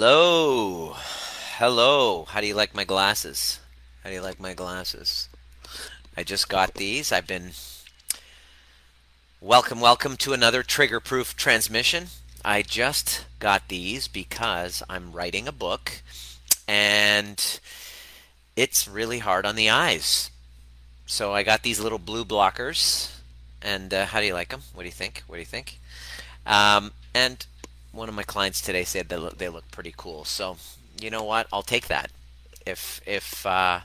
[0.00, 0.94] Hello.
[1.56, 2.24] Hello.
[2.28, 3.58] How do you like my glasses?
[4.04, 5.28] How do you like my glasses?
[6.16, 7.10] I just got these.
[7.10, 7.50] I've been
[9.40, 12.06] welcome, welcome to another trigger proof transmission.
[12.44, 16.00] I just got these because I'm writing a book
[16.68, 17.58] and
[18.54, 20.30] it's really hard on the eyes.
[21.06, 23.16] So I got these little blue blockers.
[23.60, 24.62] And uh, how do you like them?
[24.74, 25.24] What do you think?
[25.26, 25.80] What do you think?
[26.46, 27.44] Um, and
[27.98, 30.24] one of my clients today said they look, they look pretty cool.
[30.24, 30.56] So
[31.00, 31.48] you know what?
[31.52, 32.10] I'll take that.
[32.64, 33.80] If if uh,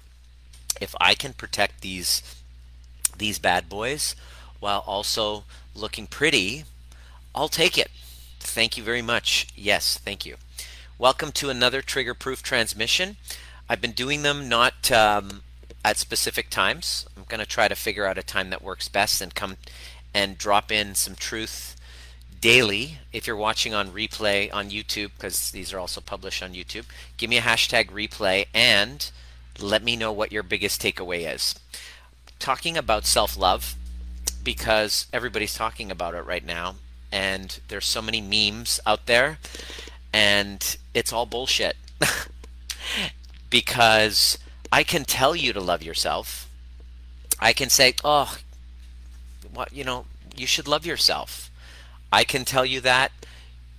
[0.80, 2.22] if I can protect these
[3.18, 4.16] these bad boys
[4.60, 5.44] while also
[5.76, 6.64] looking pretty,
[7.34, 7.90] I'll take it.
[8.40, 9.48] Thank you very much.
[9.56, 10.36] Yes, thank you.
[11.00, 13.18] Welcome to another trigger proof transmission.
[13.68, 15.42] I've been doing them not um,
[15.84, 17.08] at specific times.
[17.18, 19.58] I'm going to try to figure out a time that works best and come
[20.14, 21.73] and drop in some truth
[22.44, 22.98] daily.
[23.14, 26.84] If you're watching on replay on YouTube, because these are also published on YouTube,
[27.16, 29.10] give me a hashtag replay and
[29.62, 31.56] let me know what your biggest takeaway is.
[32.40, 33.76] Talking about self love,
[34.44, 36.76] because everybody's talking about it right now,
[37.14, 39.40] and there's so many memes out there,
[40.12, 41.78] and it's all bullshit.
[43.50, 44.38] because
[44.70, 46.50] I can tell you to love yourself.
[47.40, 48.38] I can say, oh,
[49.54, 51.50] what, you know, you should love yourself.
[52.14, 53.12] I can tell you that.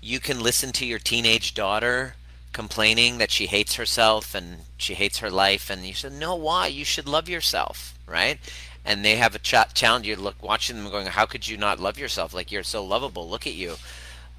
[0.02, 2.16] You can listen to your teenage daughter
[2.52, 6.66] complaining that she hates herself and she hates her life, and you said, no, why?
[6.66, 8.38] You should love yourself, right?
[8.84, 10.06] And they have a ch- challenge.
[10.06, 12.34] You look watching them going, how could you not love yourself?
[12.34, 13.28] Like you're so lovable.
[13.28, 13.76] Look at you.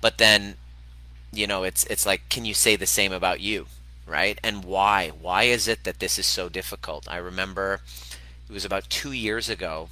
[0.01, 0.55] But then,
[1.33, 3.65] you know, it's it's like, can you say the same about you?
[4.07, 4.39] right?
[4.43, 5.09] And why?
[5.09, 7.07] Why is it that this is so difficult?
[7.09, 7.81] I remember
[8.49, 9.89] it was about two years ago,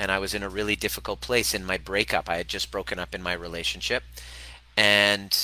[0.00, 2.30] and I was in a really difficult place in my breakup.
[2.30, 4.02] I had just broken up in my relationship,
[4.74, 5.38] and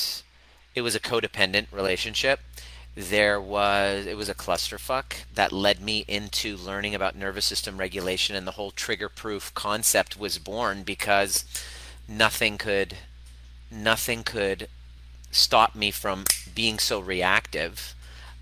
[0.74, 2.40] it was a codependent relationship.
[2.94, 8.34] There was it was a clusterfuck that led me into learning about nervous system regulation,
[8.34, 11.44] and the whole trigger proof concept was born because
[12.08, 12.96] nothing could
[13.70, 14.68] nothing could
[15.30, 17.94] stop me from being so reactive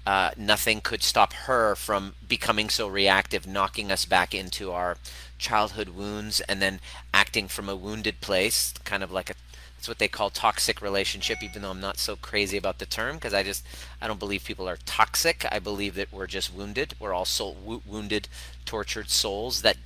[0.07, 4.99] uh, nothing could stop her from becoming so reactive, knocking us back into our
[5.45, 6.81] childhood wounds and then
[7.13, 9.35] acting from a wounded place, kind of like a
[9.77, 13.17] that's what they call toxic relationship even though I'm not so crazy about the term
[13.17, 13.63] because I just
[14.01, 15.45] I don't believe people are toxic.
[15.53, 16.95] I believe that we're just wounded.
[16.99, 18.27] We're all soul, wounded,
[18.65, 19.77] tortured souls that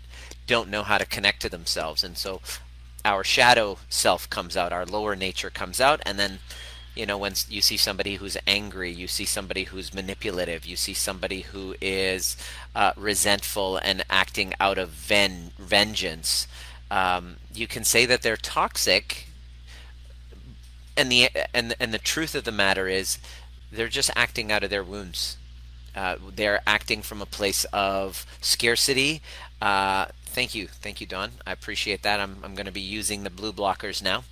[0.46, 2.04] don't know how to connect to themselves.
[2.04, 2.40] And so
[3.04, 6.38] our shadow self comes out, our lower nature comes out and then
[6.98, 10.94] you know when you see somebody who's angry you see somebody who's manipulative you see
[10.94, 12.36] somebody who is
[12.74, 16.48] uh, resentful and acting out of ven- vengeance
[16.90, 19.28] um, you can say that they're toxic.
[20.96, 23.18] And the and and the truth of the matter is
[23.70, 25.36] they're just acting out of their wounds.
[25.94, 29.20] Uh, they're acting from a place of scarcity.
[29.60, 30.66] Uh, thank you.
[30.66, 31.32] Thank you don.
[31.46, 32.20] I appreciate that.
[32.20, 34.24] I'm, I'm going to be using the blue blockers now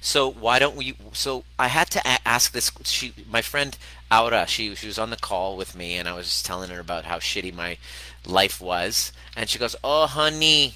[0.00, 0.96] so why don't we?
[1.12, 2.70] So I had to ask this.
[2.84, 3.76] She, my friend
[4.10, 7.04] Aura, she she was on the call with me, and I was telling her about
[7.04, 7.78] how shitty my
[8.26, 10.74] life was, and she goes, "Oh, honey."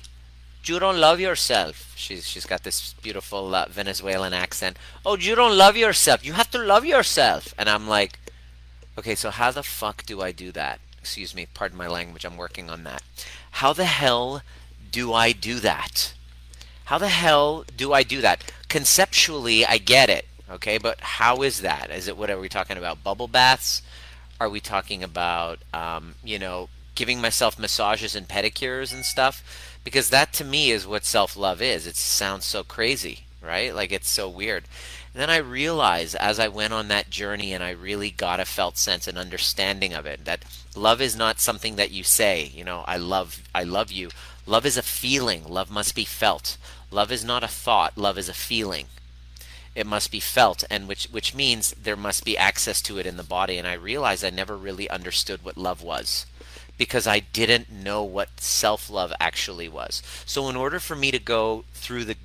[0.63, 1.95] You don't love yourself.
[1.97, 4.77] She's she's got this beautiful uh, Venezuelan accent.
[5.07, 6.25] Oh, you don't love yourself.
[6.25, 7.55] You have to love yourself.
[7.57, 8.19] And I'm like,
[8.99, 10.79] okay, so how the fuck do I do that?
[10.99, 12.27] Excuse me, pardon my language.
[12.27, 13.03] I'm working on that.
[13.53, 14.43] How the hell
[14.93, 16.13] do I do that?
[16.85, 18.53] How the hell do I do that?
[18.71, 21.91] Conceptually, I get it, okay, but how is that?
[21.91, 23.03] Is it what are we talking about?
[23.03, 23.83] Bubble baths?
[24.41, 29.77] Are we talking about, um, you know, giving myself massages and pedicures and stuff?
[29.83, 31.85] Because that to me is what self love is.
[31.85, 33.75] It sounds so crazy, right?
[33.75, 34.65] Like it's so weird.
[35.13, 38.45] And then I realized as I went on that journey and I really got a
[38.45, 40.45] felt sense and understanding of it that
[40.77, 44.11] love is not something that you say, you know, I love I love you.
[44.47, 45.43] Love is a feeling.
[45.49, 46.57] Love must be felt.
[46.91, 48.87] Love is not a thought, love is a feeling.
[49.75, 53.17] It must be felt, and which which means there must be access to it in
[53.17, 53.57] the body.
[53.57, 56.27] And I realized I never really understood what love was
[56.77, 60.03] because I didn't know what self-love actually was.
[60.25, 62.17] So in order for me to go through the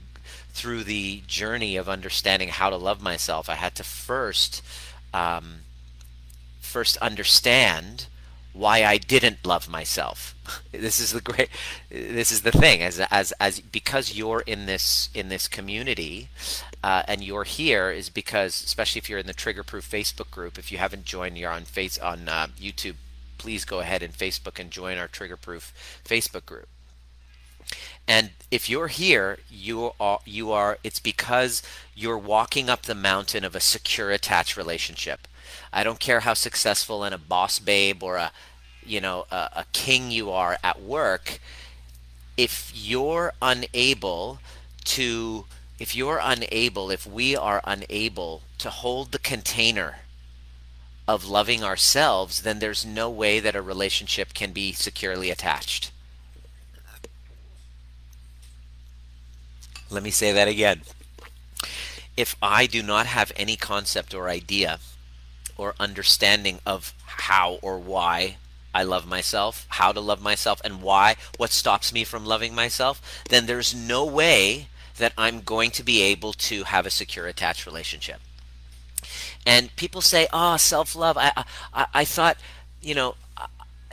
[0.54, 4.63] through the journey of understanding how to love myself, I had to first
[5.13, 5.60] um,
[6.60, 8.07] first understand
[8.56, 10.34] why I didn't love myself.
[10.72, 11.50] this is the great
[11.90, 16.30] this is the thing as as as because you're in this in this community
[16.84, 20.57] uh, and you're here is because especially if you're in the trigger proof Facebook group
[20.60, 22.96] if you haven't joined you're on face on uh, YouTube
[23.40, 25.74] please go ahead and Facebook and join our trigger proof
[26.06, 26.68] Facebook group
[28.07, 31.63] And if you're here, you are you are it's because
[31.96, 35.28] you're walking up the mountain of a secure attached relationship.
[35.75, 38.31] I don't care how successful and a boss babe or a
[38.86, 41.39] you know a, a king you are at work
[42.38, 44.39] if you're unable
[44.86, 45.45] to
[45.77, 49.98] if you're unable if we are unable to hold the container
[51.10, 55.92] of loving ourselves then there's no way that a relationship can be securely attached.
[59.89, 60.81] Let me say that again.
[62.16, 64.80] If i do not have any concept or idea
[65.57, 68.38] or understanding of how or why
[68.74, 73.24] I love myself, how to love myself, and why, what stops me from loving myself,
[73.30, 74.68] then there's no way
[74.98, 78.19] that I'm going to be able to have a secure attached relationship.
[79.46, 82.38] And people say, "Oh, self-love." I, I, I thought,
[82.81, 83.16] you know,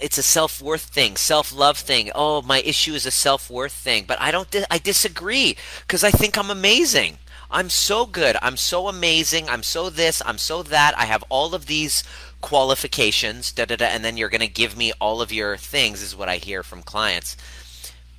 [0.00, 2.10] it's a self-worth thing, self-love thing.
[2.14, 4.54] Oh, my issue is a self-worth thing, but I don't.
[4.70, 7.18] I disagree because I think I'm amazing.
[7.52, 8.36] I'm so good.
[8.40, 9.48] I'm so amazing.
[9.48, 10.22] I'm so this.
[10.24, 10.98] I'm so that.
[10.98, 12.02] I have all of these
[12.40, 16.02] qualifications, da da da, and then you're going to give me all of your things,
[16.02, 17.36] is what I hear from clients.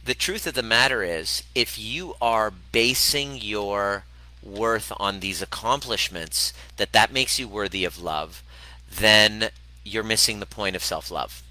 [0.06, 4.06] The truth of the matter is, if you are basing your
[4.44, 8.44] worth on these accomplishments, that that makes you worthy of love,
[8.90, 9.50] then
[9.84, 11.42] you're missing the point of self love.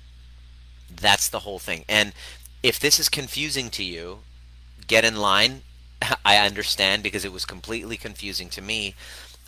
[0.94, 1.84] That's the whole thing.
[1.88, 2.12] And
[2.62, 4.18] if this is confusing to you,
[4.86, 5.62] get in line.
[6.24, 8.94] I understand because it was completely confusing to me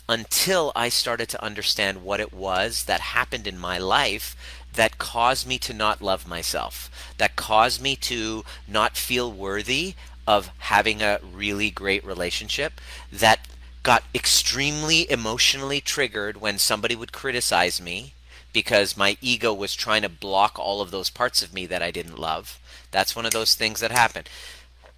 [0.07, 4.35] until I started to understand what it was that happened in my life
[4.73, 9.95] that caused me to not love myself, that caused me to not feel worthy
[10.27, 12.81] of having a really great relationship,
[13.11, 13.47] that
[13.83, 18.13] got extremely emotionally triggered when somebody would criticize me
[18.51, 21.91] because my ego was trying to block all of those parts of me that I
[21.91, 22.59] didn't love.
[22.91, 24.23] That's one of those things that happen.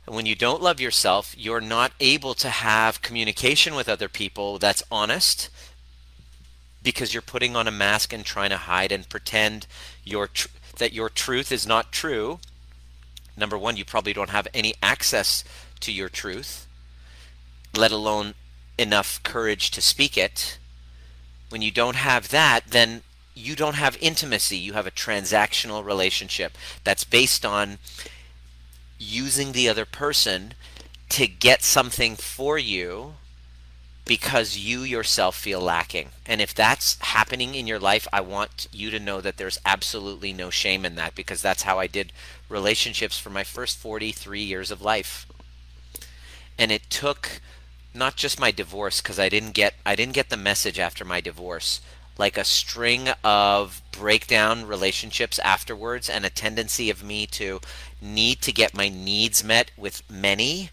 [0.07, 4.57] And when you don't love yourself, you're not able to have communication with other people
[4.57, 5.50] that's honest
[6.81, 9.68] because you're putting on a mask and trying to hide and pretend
[10.06, 10.30] your
[10.77, 12.39] that your truth is not true.
[13.36, 15.44] Number 1, you probably don't have any access
[15.81, 16.68] to your truth,
[17.75, 18.33] let alone
[18.77, 20.57] enough courage to speak it.
[21.50, 23.01] When you don't have that, then
[23.36, 24.57] you don't have intimacy.
[24.57, 27.77] You have a transactional relationship that's based on
[28.97, 30.53] using the other person
[31.09, 33.13] to get something for you
[34.07, 36.09] because you yourself feel lacking.
[36.25, 40.31] And if that's happening in your life, I want you to know that there's absolutely
[40.33, 42.13] no shame in that because that's how I did
[42.49, 45.27] relationships for my first 43 years of life.
[46.57, 47.41] And it took
[47.94, 51.19] not just my divorce because I didn't get I didn't get the message after my
[51.19, 51.81] divorce,
[52.17, 57.59] like a string of breakdown relationships afterwards and a tendency of me to
[58.01, 60.69] need to get my needs met with many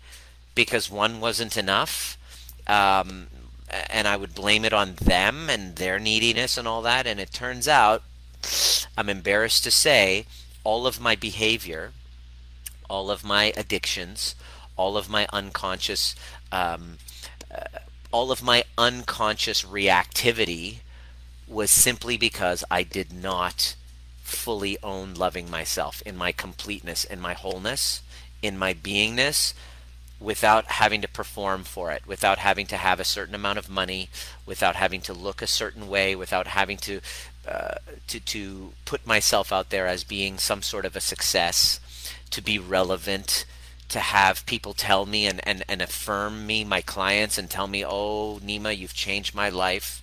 [0.55, 2.19] because one wasn't enough
[2.67, 3.26] um,
[3.91, 7.06] and i would blame it on them and their neediness and all that.
[7.06, 8.03] And it turns out
[8.97, 10.26] i'm embarrassed to say
[10.65, 11.93] all of my behavior
[12.88, 14.35] all of my addictions
[14.76, 16.15] all of my unconscious
[16.53, 16.99] um,
[17.50, 17.79] uh,
[18.15, 20.76] all of my unconscious reactivity
[21.49, 23.75] was simply because I did not
[24.35, 28.03] fully own loving myself in my completeness, in my wholeness,
[28.43, 29.55] in my beingness,
[30.21, 34.09] without having to perform for it, without having to have a certain amount of money,
[34.47, 37.01] without having to look a certain way, without having to
[37.47, 37.77] uh,
[38.07, 41.79] to to put myself out there as being some sort of a success,
[42.31, 43.45] to be relevant,
[43.88, 47.85] to have people tell me and, and, and affirm me, my clients, and tell me,
[47.85, 50.03] oh, Nima, you've changed my life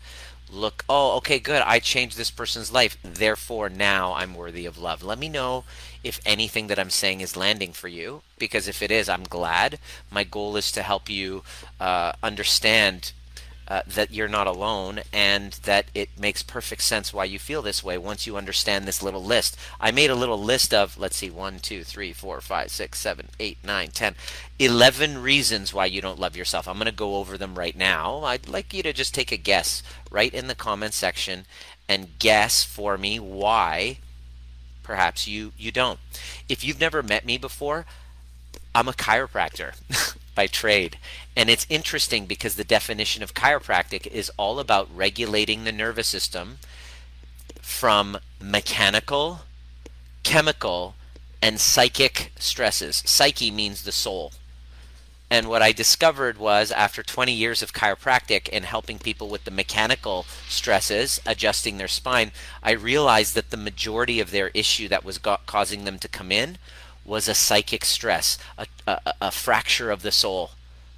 [0.51, 1.61] look, oh, okay, good.
[1.65, 2.97] I changed this person's life.
[3.03, 5.03] Therefore, now I'm worthy of love.
[5.03, 5.63] Let me know
[6.03, 9.79] if anything that I'm saying is landing for you, because if it is, I'm glad.
[10.09, 11.43] My goal is to help you
[11.79, 13.13] uh, understand
[13.71, 17.81] uh, that you're not alone and that it makes perfect sense why you feel this
[17.81, 19.55] way once you understand this little list.
[19.79, 23.29] I made a little list of, let's see, 1, 2, 3, 4, 5, 6, 7,
[23.39, 24.15] 8, 9, 10,
[24.59, 26.67] 11 reasons why you don't love yourself.
[26.67, 28.25] I'm going to go over them right now.
[28.25, 31.45] I'd like you to just take a guess right in the comment section
[31.87, 33.99] and guess for me why
[34.83, 35.99] perhaps you, you don't.
[36.49, 37.85] If you've never met me before,
[38.75, 39.75] I'm a chiropractor.
[40.35, 40.97] by trade.
[41.35, 46.57] And it's interesting because the definition of chiropractic is all about regulating the nervous system
[47.61, 49.41] from mechanical,
[50.23, 50.95] chemical,
[51.41, 53.01] and psychic stresses.
[53.05, 54.33] Psyche means the soul.
[55.31, 59.51] And what I discovered was after 20 years of chiropractic and helping people with the
[59.51, 65.19] mechanical stresses, adjusting their spine, I realized that the majority of their issue that was
[65.45, 66.57] causing them to come in
[67.11, 70.51] was a psychic stress, a, a, a fracture of the soul.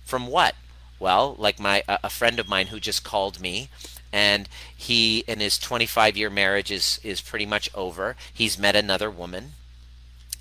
[0.06, 0.54] From what?
[1.00, 3.70] Well, like my a friend of mine who just called me
[4.12, 8.16] and he in his 25 year marriage is is pretty much over.
[8.32, 9.54] He's met another woman.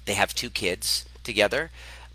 [0.05, 1.71] They have two kids together.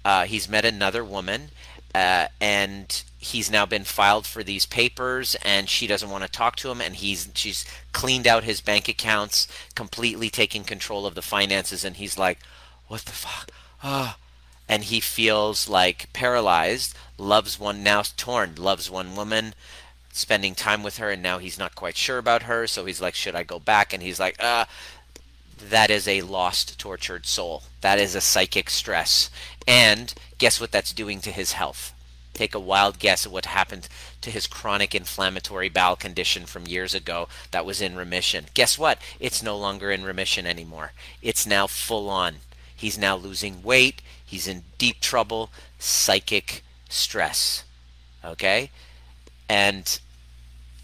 [0.06, 1.50] Uh, he's met another woman,
[1.96, 6.58] uh, and he's now been filed for these papers, and she doesn't want to talk
[6.58, 11.24] to him, and he's she's cleaned out his bank accounts, completely taking control of the
[11.24, 12.38] finances, and he's like,
[12.88, 13.52] "What the fuck?"
[13.84, 14.18] Ah.
[14.70, 19.54] And he feels like paralyzed, loves one now torn, loves one woman,
[20.12, 22.68] spending time with her, and now he's not quite sure about her.
[22.68, 23.94] So he's like, Should I go back?
[23.94, 24.66] And he's like, Uh,
[25.58, 27.64] that is a lost, tortured soul.
[27.82, 29.30] That is a psychic stress.
[29.68, 31.94] And guess what that's doing to his health?
[32.34, 33.88] Take a wild guess at what happened
[34.22, 38.46] to his chronic inflammatory bowel condition from years ago that was in remission.
[38.54, 39.00] Guess what?
[39.20, 40.92] It's no longer in remission anymore.
[41.22, 42.38] It's now full on.
[42.78, 44.02] He's now losing weight.
[44.24, 45.50] He's in deep trouble.
[45.80, 47.64] Psychic stress.
[48.24, 48.70] Okay?
[49.50, 50.00] And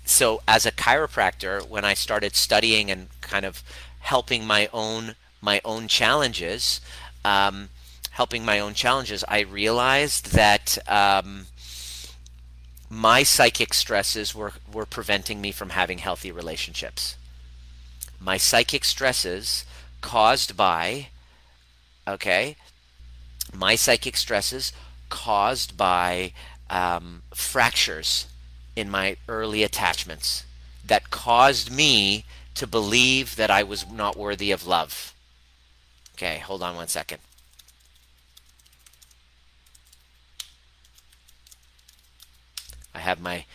[0.04, 3.64] so, as a chiropractor, when I started studying and kind of
[4.00, 6.82] helping my own my own challenges,
[7.24, 7.70] um,
[8.12, 11.48] helping my own challenges, I realized that um,
[12.90, 17.16] my psychic stresses were were preventing me from having healthy relationships.
[18.20, 19.66] My psychic stresses
[20.02, 21.08] caused by
[22.08, 22.56] okay
[23.56, 24.72] my psychic stresses
[25.10, 26.32] caused by
[26.70, 28.28] um, fractures
[28.76, 30.44] in my early attachments
[30.86, 35.14] that caused me to believe that I was not worthy of love.
[36.16, 37.20] Okay, hold on one second.
[42.96, 43.46] I have my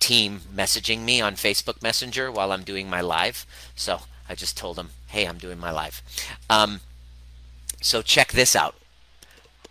[0.00, 3.46] team messaging me on Facebook Messenger while I'm doing my live.
[3.76, 6.02] So I just told them, hey, I'm doing my live.
[6.50, 6.80] Um,
[7.80, 8.74] so check this out.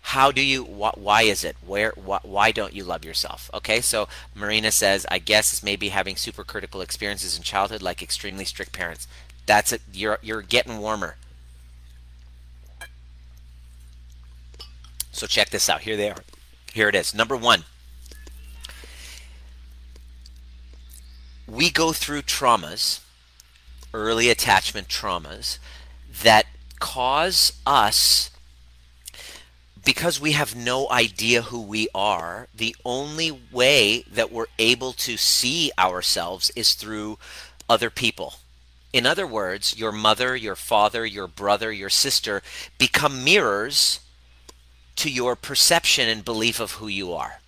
[0.00, 1.56] How do you wh- why is it?
[1.66, 3.50] Where wh- why don't you love yourself?
[3.52, 8.02] Okay so marina says i guess it's maybe having super critical experiences in childhood like
[8.02, 9.06] extremely strict parents.
[9.46, 11.16] That's it you're you're getting warmer.
[15.12, 15.82] So check this out.
[15.82, 16.22] Here they are.
[16.72, 17.14] Here it is.
[17.14, 17.64] Number one.
[21.46, 23.00] We go through traumas
[23.94, 25.58] early attachment traumas
[26.22, 26.46] that
[26.78, 28.30] cause us
[29.84, 35.16] because we have no idea who we are, the only way that we're able to
[35.16, 37.18] see ourselves is through
[37.70, 38.34] other people.
[38.92, 42.42] In other words, your mother, your father, your brother, your sister
[42.78, 44.00] become mirrors
[44.96, 47.40] to your perception and belief of who you are.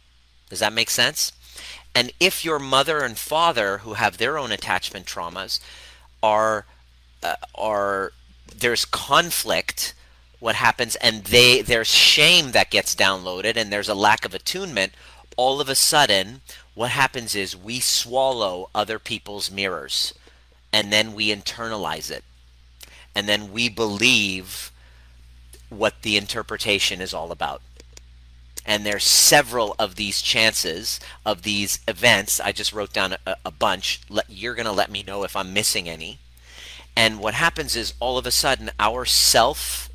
[0.49, 1.33] Does that make sense?
[1.95, 5.61] And if your mother and father, who have their own attachment traumas,
[6.23, 6.67] are
[7.23, 8.13] uh, are
[8.59, 9.95] there's conflict
[10.39, 14.93] what happens and they there's shame that gets downloaded and there's a lack of attunement
[15.37, 16.41] all of a sudden
[16.75, 20.15] what happens is we swallow other people's mirrors
[20.73, 22.25] and then we internalize it.
[23.15, 24.71] And then we believe
[25.69, 27.61] what the interpretation is all about.
[28.65, 33.51] And there's several of these chances of these events i just wrote down a, a
[33.51, 36.19] bunch you're going to let me know if i'm missing any
[36.97, 39.89] and what happens is all of a sudden our self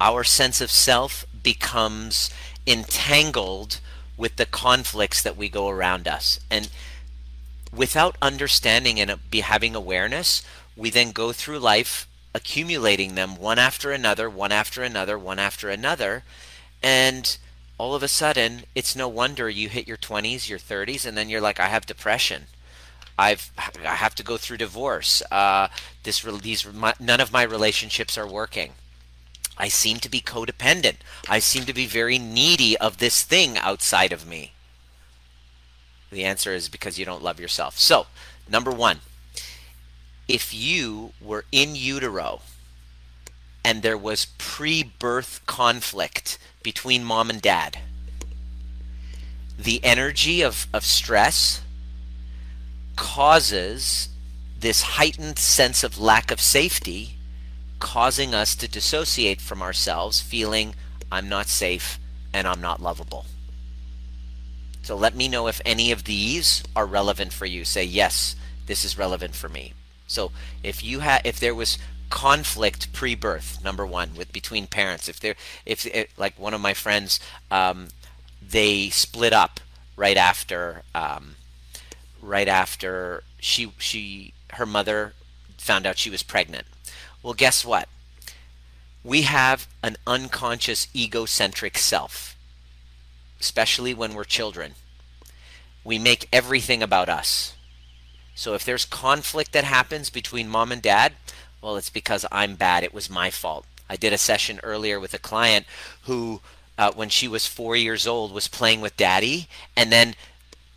[0.00, 2.30] our sense of self becomes
[2.66, 3.80] entangled
[4.16, 6.40] with the conflicts that we go around us.
[6.50, 6.68] And
[7.74, 10.42] without understanding and be having awareness,
[10.76, 15.68] we then go through life accumulating them one after another, one after another, one after
[15.68, 16.22] another.
[16.82, 17.36] And
[17.76, 21.28] all of a sudden, it's no wonder you hit your 20s, your 30s, and then
[21.28, 22.46] you're like, I have depression.
[23.20, 23.52] I've
[23.84, 25.22] I have to go through divorce.
[25.30, 25.68] Uh,
[26.04, 26.66] this these
[26.98, 28.72] none of my relationships are working.
[29.58, 30.96] I seem to be codependent.
[31.28, 34.52] I seem to be very needy of this thing outside of me.
[36.10, 37.78] The answer is because you don't love yourself.
[37.78, 38.06] So,
[38.48, 39.00] number one,
[40.26, 42.40] if you were in utero
[43.62, 47.80] and there was pre birth conflict between mom and dad,
[49.58, 51.60] the energy of, of stress
[53.00, 54.10] causes
[54.60, 57.16] this heightened sense of lack of safety
[57.78, 60.74] causing us to dissociate from ourselves, feeling
[61.10, 61.98] I'm not safe
[62.34, 63.24] and I'm not lovable.
[64.82, 67.64] So let me know if any of these are relevant for you.
[67.64, 69.72] Say yes, this is relevant for me.
[70.06, 70.30] So
[70.62, 71.78] if you had if there was
[72.10, 76.74] conflict pre-birth number one with between parents if there if it, like one of my
[76.74, 77.20] friends
[77.52, 77.88] um,
[78.42, 79.60] they split up
[79.96, 81.36] right after um,
[82.20, 85.14] right after she she her mother
[85.58, 86.66] found out she was pregnant
[87.22, 87.88] well, guess what?
[89.02, 92.36] we have an unconscious egocentric self,
[93.40, 94.74] especially when we're children.
[95.84, 97.54] We make everything about us.
[98.34, 101.14] So if there's conflict that happens between mom and dad,
[101.62, 102.84] well, it's because I'm bad.
[102.84, 103.66] It was my fault.
[103.88, 105.66] I did a session earlier with a client
[106.02, 106.40] who,
[106.78, 110.14] uh, when she was four years old, was playing with daddy, and then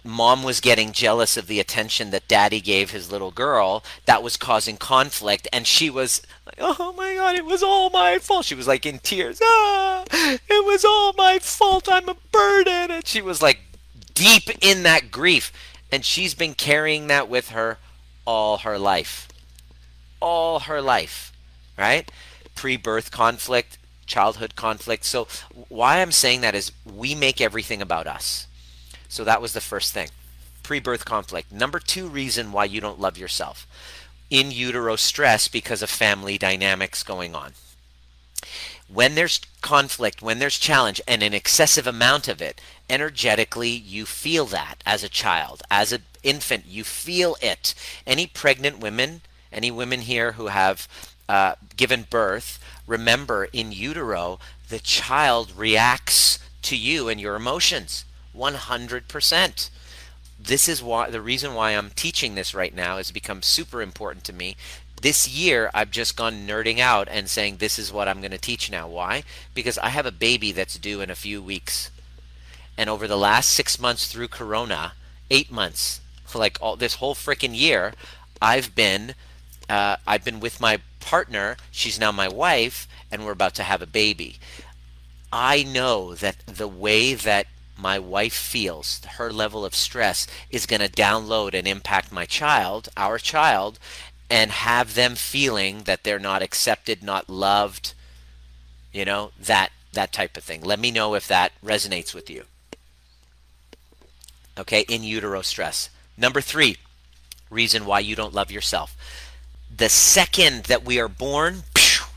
[0.04, 4.38] mom was getting jealous of the attention that daddy gave his little girl that was
[4.38, 8.46] causing conflict and she was like oh my god it was all my fault.
[8.46, 9.40] She was like in tears.
[9.44, 11.88] Ah it was all my fault.
[11.90, 12.92] I'm a burden.
[12.92, 13.60] And she was like
[14.14, 15.52] deep in that grief
[15.92, 17.78] and she's been carrying that with her
[18.26, 19.28] all her life.
[20.20, 21.32] All her life
[21.78, 22.12] right?
[22.56, 25.06] Pre-birth conflict childhood conflict.
[25.06, 25.28] So
[25.70, 28.48] why i'm saying that is we make everything about us
[29.14, 30.10] so that was the first thing
[30.64, 31.52] pre birth conflict.
[31.52, 33.68] Number two reason why you don't love yourself
[34.32, 37.54] in utero stress because of family dynamics going on.
[38.92, 44.46] When there's conflict, when there's challenge, and an excessive amount of it, energetically you feel
[44.48, 47.76] that as a child, as an infant, you feel it.
[48.08, 50.88] Any pregnant women, any women here who have
[51.30, 54.40] uh, given birth, remember in utero,
[54.70, 58.06] the child reacts to you and your emotions.
[58.36, 59.70] 100%.
[60.40, 64.26] This is why the reason why I'm teaching this right now has become super important
[64.26, 64.56] to me.
[65.02, 68.38] This year, I've just gone nerding out and saying this is what I'm going to
[68.38, 68.88] teach now.
[68.88, 69.24] Why?
[69.54, 71.92] Because I have a baby that's due in a few weeks.
[72.78, 74.94] And over the last six months through Corona,
[75.30, 76.02] eight months,
[76.34, 77.94] like all this whole freaking year,
[78.42, 79.16] I've been
[79.70, 81.58] uh, I've been with my partner.
[81.72, 84.38] She's now my wife, and we're about to have a baby.
[85.32, 90.82] I know that the way that my wife feels, her level of stress is going
[90.82, 93.80] to download and impact my child, our child,
[94.30, 97.94] and have them feeling that they're not accepted, not loved,
[98.92, 100.62] you know, that that type of thing.
[100.62, 102.46] Let me know if that resonates with you.
[104.58, 105.90] Okay, in utero stress.
[106.18, 106.78] Number 3,
[107.50, 108.96] reason why you don't love yourself.
[109.76, 111.64] The second that we are born,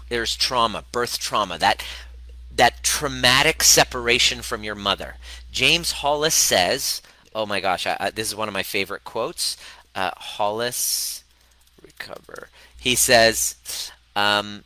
[0.08, 1.58] there's trauma, birth trauma.
[1.58, 1.82] That
[2.54, 5.16] that traumatic separation from your mother.
[5.56, 7.00] James Hollis says,
[7.34, 9.56] oh my gosh, I, I, this is one of my favorite quotes.
[9.94, 11.24] Uh, Hollis,
[11.82, 12.50] recover.
[12.78, 14.64] He says, um,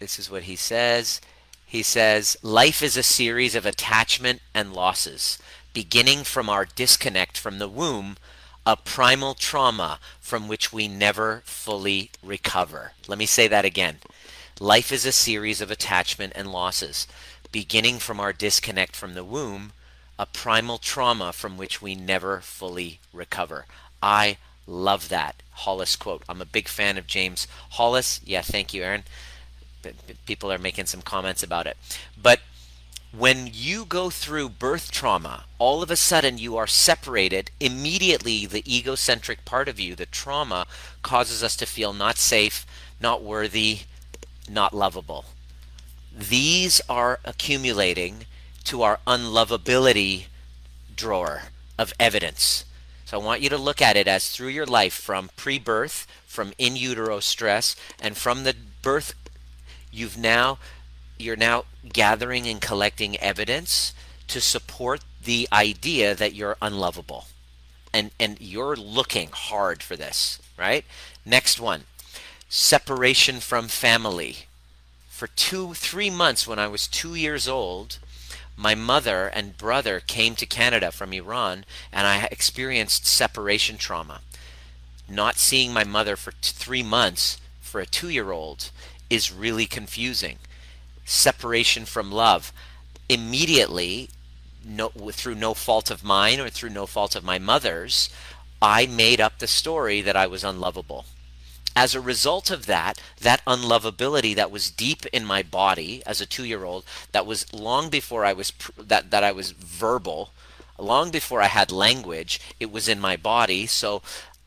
[0.00, 1.20] this is what he says.
[1.64, 5.38] He says, life is a series of attachment and losses,
[5.72, 8.16] beginning from our disconnect from the womb,
[8.66, 12.94] a primal trauma from which we never fully recover.
[13.06, 13.98] Let me say that again.
[14.58, 17.06] Life is a series of attachment and losses,
[17.52, 19.72] beginning from our disconnect from the womb,
[20.18, 23.66] a primal trauma from which we never fully recover.
[24.02, 26.22] I love that Hollis quote.
[26.28, 28.20] I'm a big fan of James Hollis.
[28.24, 29.04] Yeah, thank you, Aaron.
[30.26, 31.76] People are making some comments about it.
[32.20, 32.40] But
[33.16, 37.50] when you go through birth trauma, all of a sudden you are separated.
[37.60, 40.66] Immediately, the egocentric part of you, the trauma,
[41.02, 42.64] causes us to feel not safe,
[43.00, 43.80] not worthy,
[44.48, 45.26] not lovable.
[46.14, 48.26] These are accumulating
[48.64, 50.26] to our unlovability
[50.94, 51.42] drawer
[51.78, 52.64] of evidence.
[53.04, 56.06] So I want you to look at it as through your life from pre birth,
[56.26, 59.14] from in utero stress, and from the birth,
[59.90, 60.58] you've now,
[61.18, 63.92] you're now gathering and collecting evidence
[64.28, 67.26] to support the idea that you're unlovable.
[67.92, 70.84] And, and you're looking hard for this, right?
[71.26, 71.84] Next one
[72.48, 74.46] separation from family.
[75.22, 78.00] For two, three months when I was two years old,
[78.56, 84.22] my mother and brother came to Canada from Iran, and I experienced separation trauma.
[85.08, 88.72] Not seeing my mother for t- three months for a two year old
[89.08, 90.38] is really confusing.
[91.04, 92.52] Separation from love.
[93.08, 94.10] Immediately,
[94.64, 98.10] no, through no fault of mine or through no fault of my mother's,
[98.60, 101.04] I made up the story that I was unlovable
[101.74, 106.26] as a result of that, that unlovability that was deep in my body as a
[106.26, 110.30] two-year-old, that was long before I was that that I was verbal,
[110.78, 113.66] long before I had language, it was in my body.
[113.66, 114.02] So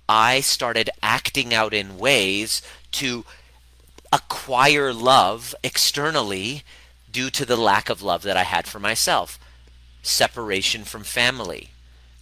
[0.07, 2.61] I started acting out in ways
[2.93, 3.25] to
[4.11, 6.63] acquire love externally
[7.11, 9.39] due to the lack of love that I had for myself.
[10.03, 11.71] Separation from family.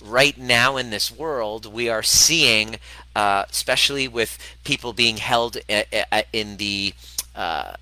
[0.03, 2.77] Right now in this world, we are seeing
[3.15, 6.93] uh, especially with people being held uh, uh, in the
[7.35, 7.73] uh,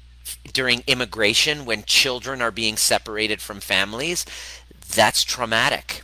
[0.54, 4.26] during immigration when children are being separated from families,
[4.94, 6.04] that's traumatic.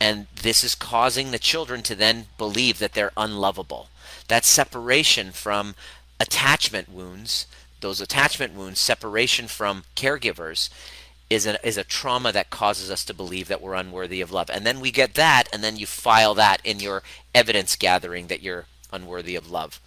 [0.00, 3.88] And this is causing the children to then believe that they're unlovable.
[4.28, 5.74] That separation from
[6.20, 7.46] attachment wounds
[7.80, 10.68] those attachment wounds, separation from caregivers,
[11.30, 14.48] is a, is a trauma that causes us to believe that we're unworthy of love.
[14.50, 17.02] And then we get that, and then you file that in your
[17.34, 19.80] evidence gathering that you're unworthy of love.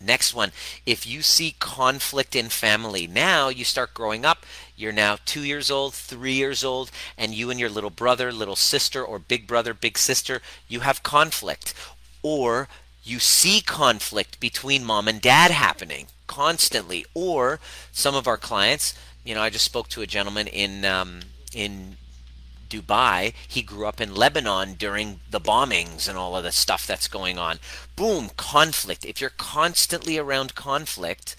[0.00, 0.52] Next one,
[0.86, 5.70] if you see conflict in family, now you start growing up, you're now two years
[5.72, 9.74] old, three years old, and you and your little brother, little sister, or big brother,
[9.74, 11.74] big sister, you have conflict.
[12.22, 12.68] Or
[13.02, 17.04] you see conflict between mom and dad happening constantly.
[17.14, 17.58] Or
[17.90, 21.20] some of our clients, you know, I just spoke to a gentleman in um,
[21.52, 21.96] in
[22.70, 23.34] Dubai.
[23.46, 27.38] He grew up in Lebanon during the bombings and all of the stuff that's going
[27.38, 27.58] on.
[27.96, 29.04] Boom, conflict.
[29.04, 31.34] If you're constantly around conflict,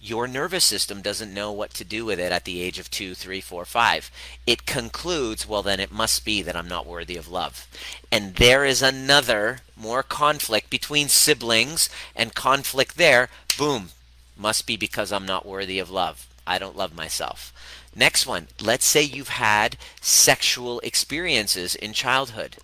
[0.00, 3.14] your nervous system doesn't know what to do with it at the age of two,
[3.14, 4.10] three, four, five.
[4.46, 7.66] It concludes, well, then it must be that I'm not worthy of love.
[8.12, 13.28] And there is another more conflict between siblings and conflict there.
[13.58, 13.88] Boom,
[14.36, 16.26] must be because I'm not worthy of love.
[16.46, 17.52] I don't love myself.
[17.94, 18.48] Next one.
[18.60, 22.58] Let's say you've had sexual experiences in childhood.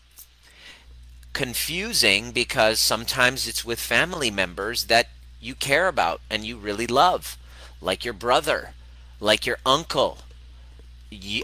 [1.33, 5.09] Confusing because sometimes it's with family members that
[5.41, 7.39] you care about and you really love,
[7.81, 8.75] like your brother,
[9.19, 10.19] like your uncle.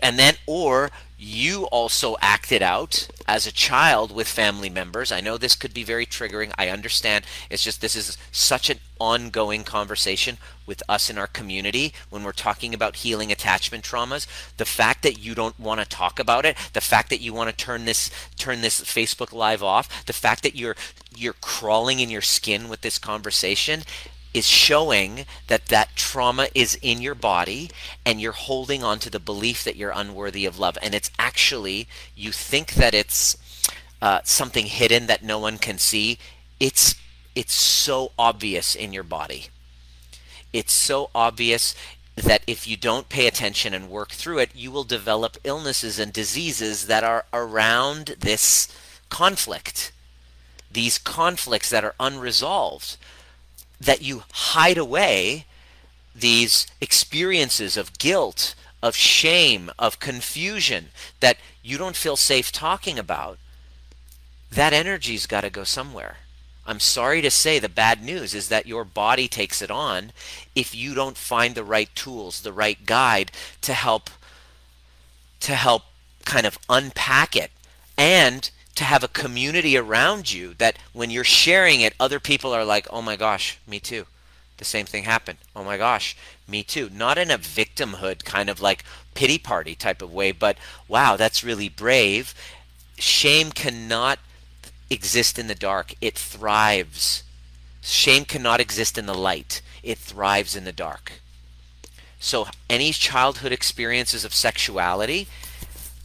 [0.03, 5.11] And then, or you also acted out as a child with family members.
[5.11, 6.52] I know this could be very triggering.
[6.57, 7.24] I understand.
[7.50, 12.33] It's just this is such an ongoing conversation with us in our community when we're
[12.33, 14.26] talking about healing attachment traumas.
[14.57, 17.50] The fact that you don't want to talk about it, the fact that you want
[17.50, 20.76] to turn this turn this Facebook live off, the fact that you're
[21.16, 23.83] you're crawling in your skin with this conversation
[24.35, 27.71] is showing that that trauma is in your body
[28.05, 30.77] and you're holding on to the belief that you're unworthy of love.
[30.83, 33.37] And it's actually you think that it's
[34.01, 36.19] uh, something hidden that no one can see.
[36.61, 36.95] It's
[37.35, 39.47] it's so obvious in your body.
[40.53, 41.75] It's so obvious
[42.17, 46.12] that if you don't pay attention and work through it you will develop illnesses and
[46.12, 48.69] diseases that are around this
[49.09, 49.93] conflict.
[50.71, 52.97] These conflicts that are unresolved
[53.81, 55.45] that you hide away
[56.14, 60.88] these experiences of guilt, of shame, of confusion
[61.21, 63.38] that you don't feel safe talking about,
[64.51, 66.17] that energy's got to go somewhere.
[66.67, 70.12] I'm sorry to say the bad news is that your body takes it on
[70.55, 74.11] if you don't find the right tools, the right guide to help
[75.41, 75.85] to help
[76.25, 77.51] kind of unpack it
[77.97, 82.64] and to have a community around you that when you're sharing it, other people are
[82.64, 84.07] like, oh my gosh, me too.
[84.59, 85.38] The same thing happened.
[85.57, 86.88] Oh my gosh, me too.
[86.88, 91.43] Not in a victimhood kind of like pity party type of way, but wow, that's
[91.43, 92.37] really brave.
[92.97, 94.21] Shame cannot
[94.88, 97.25] exist in the dark, it thrives.
[97.81, 101.14] Shame cannot exist in the light, it thrives in the dark.
[102.21, 105.27] So, any childhood experiences of sexuality,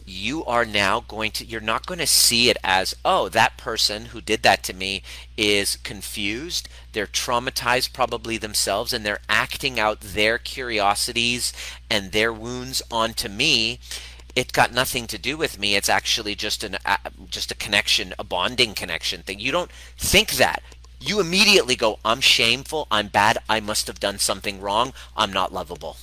[0.06, 4.06] you are now going to you're not going to see it as oh that person
[4.06, 5.02] who did that to me
[5.36, 6.68] is confused.
[6.92, 11.52] They're traumatized probably themselves and they're acting out their curiosities
[11.90, 13.80] and their wounds onto me.
[14.36, 15.74] It got nothing to do with me.
[15.74, 16.96] It's actually just an uh,
[17.30, 19.40] just a connection a bonding connection thing.
[19.40, 20.62] You don't think that.
[21.00, 22.86] You immediately go i'm shameful.
[22.90, 23.38] I'm bad.
[23.48, 24.92] I must have done something wrong.
[25.16, 25.96] I'm not lovable.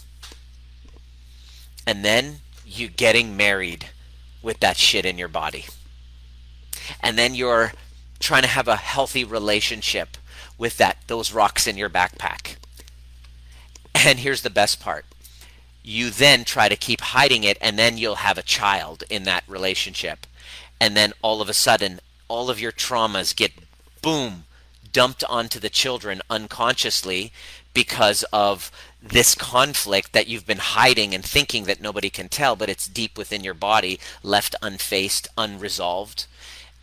[1.85, 2.39] And then
[2.77, 3.89] you getting married
[4.41, 5.65] with that shit in your body.
[7.01, 7.73] And then you're
[8.19, 10.17] trying to have a healthy relationship
[10.57, 12.55] with that those rocks in your backpack.
[13.93, 15.05] And here's the best part.
[15.83, 19.43] You then try to keep hiding it and then you'll have a child in that
[19.47, 20.25] relationship.
[20.79, 23.51] And then all of a sudden all of your traumas get
[24.01, 24.45] boom
[24.91, 27.31] dumped onto the children unconsciously
[27.73, 32.69] because of this conflict that you've been hiding and thinking that nobody can tell, but
[32.69, 36.27] it's deep within your body, left unfaced, unresolved.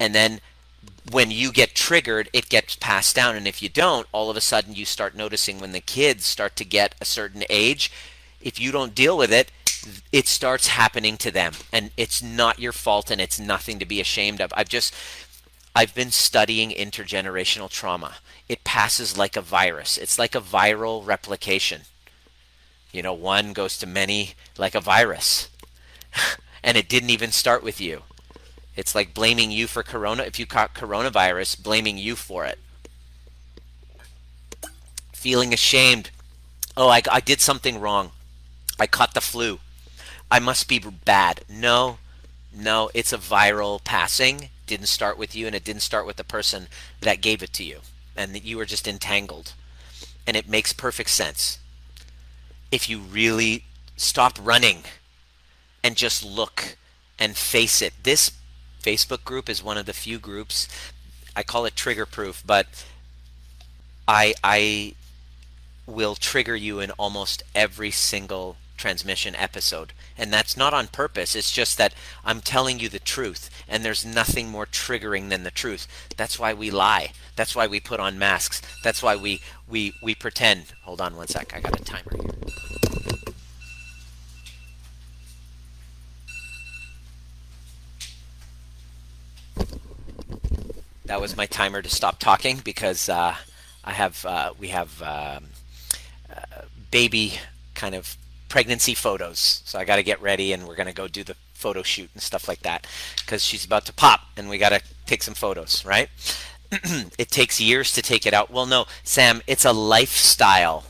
[0.01, 0.41] And then
[1.11, 3.37] when you get triggered, it gets passed down.
[3.37, 6.57] And if you don't, all of a sudden you start noticing when the kids start
[6.57, 7.93] to get a certain age,
[8.41, 9.51] if you don't deal with it,
[10.13, 11.53] it starts happening to them.
[11.73, 14.53] And it's not your fault and it's nothing to be ashamed of.
[14.57, 14.95] I've just
[15.79, 18.17] I've been studying intergenerational trauma.
[18.49, 19.97] It passes like a virus.
[19.97, 21.83] It's like a viral replication.
[22.91, 25.49] You know, one goes to many like a virus.
[26.65, 28.03] and it didn't even start with you.
[28.75, 30.25] It's like blaming you for corona.
[30.25, 32.59] If you caught coronavirus, blaming you for it.
[35.13, 36.11] Feeling ashamed.
[36.77, 38.11] Oh, I, I did something wrong.
[38.81, 39.61] I caught the flu.
[40.29, 41.45] I must be bad.
[41.49, 41.99] No,
[42.53, 46.25] no, it's a viral passing didn't start with you and it didn't start with the
[46.25, 46.69] person
[47.01, 47.81] that gave it to you
[48.17, 49.55] and that you were just entangled
[50.27, 51.59] and it makes perfect sense
[52.71, 53.65] if you really
[53.97, 54.83] stop running
[55.83, 56.77] and just look
[57.19, 57.95] and face it.
[58.03, 58.33] This
[58.83, 60.69] Facebook group is one of the few groups
[61.39, 62.67] I call it trigger proof, but
[64.09, 64.95] I I
[65.87, 69.93] will trigger you in almost every single transmission episode.
[70.17, 71.37] And that's not on purpose.
[71.37, 75.51] It's just that I'm telling you the truth, and there's nothing more triggering than the
[75.51, 75.87] truth.
[76.17, 77.13] That's why we lie.
[77.37, 78.63] That's why we put on masks.
[78.83, 80.73] That's why we we we pretend.
[80.85, 81.55] Hold on one sec.
[81.55, 82.35] I got a timer here.
[91.05, 93.35] That was my timer to stop talking because uh,
[93.83, 95.45] I have uh, we have um,
[96.31, 97.39] uh, baby
[97.75, 99.63] kind of pregnancy photos.
[99.65, 102.11] So I got to get ready and we're going to go do the photo shoot
[102.15, 102.87] and stuff like that
[103.19, 106.09] because she's about to pop and we got to take some photos, right?
[107.19, 108.51] it takes years to take it out.
[108.51, 110.85] Well, no, Sam, it's a lifestyle.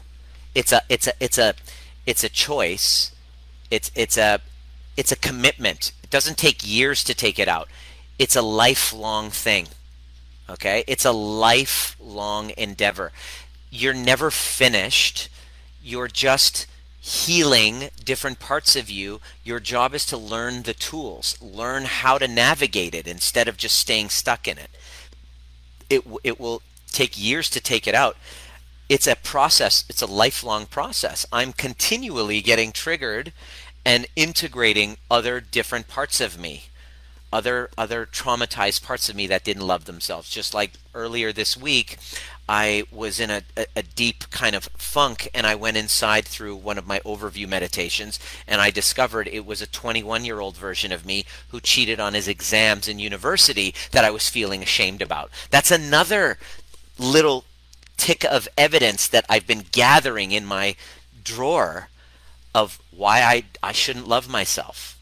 [0.54, 1.54] It's a it's a it's a
[2.06, 3.12] it's a choice.
[3.70, 4.40] It's it's a
[4.96, 5.92] it's a commitment.
[6.02, 7.68] It doesn't take years to take it out.
[8.18, 9.68] It's a lifelong thing.
[10.50, 10.82] Okay?
[10.86, 13.12] It's a lifelong endeavor.
[13.70, 15.28] You're never finished.
[15.82, 16.66] You're just
[17.08, 19.20] healing different parts of you.
[19.42, 23.78] Your job is to learn the tools, learn how to navigate it instead of just
[23.78, 24.70] staying stuck in it.
[25.88, 26.60] It, it will
[26.92, 28.18] take years to take it out.
[28.90, 31.24] It's a process, it's a lifelong process.
[31.32, 33.32] I'm continually getting triggered
[33.86, 36.67] and integrating other different parts of me
[37.32, 41.98] other other traumatized parts of me that didn't love themselves just like earlier this week
[42.48, 46.56] I was in a, a, a, deep kind of funk, and I went inside through
[46.56, 50.90] one of my overview meditations, and I discovered it was a 21 year old version
[50.90, 55.30] of me who cheated on his exams in university that I was feeling ashamed about.
[55.50, 56.38] That's another
[56.98, 57.44] little
[57.98, 60.74] tick of evidence that I've been gathering in my
[61.22, 61.88] drawer
[62.54, 64.97] of why I, I shouldn't love myself.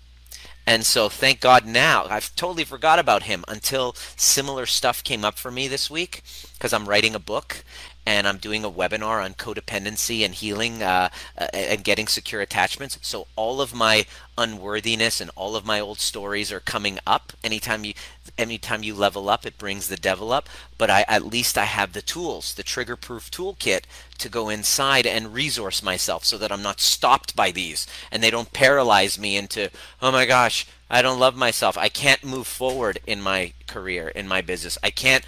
[0.66, 5.38] And so thank God now, I've totally forgot about him until similar stuff came up
[5.38, 6.22] for me this week
[6.54, 7.62] because I'm writing a book
[8.06, 11.08] and I'm doing a webinar on codependency and healing uh,
[11.52, 12.98] and getting secure attachments.
[13.02, 14.06] So all of my
[14.38, 17.32] unworthiness and all of my old stories are coming up.
[17.42, 17.94] Anytime you
[18.38, 20.48] anytime you level up, it brings the devil up.
[20.78, 23.82] But I at least I have the tools, the trigger proof toolkit
[24.18, 28.30] to go inside and resource myself so that I'm not stopped by these and they
[28.30, 31.76] don't paralyze me into, oh my gosh, I don't love myself.
[31.76, 34.78] I can't move forward in my career, in my business.
[34.82, 35.24] I can't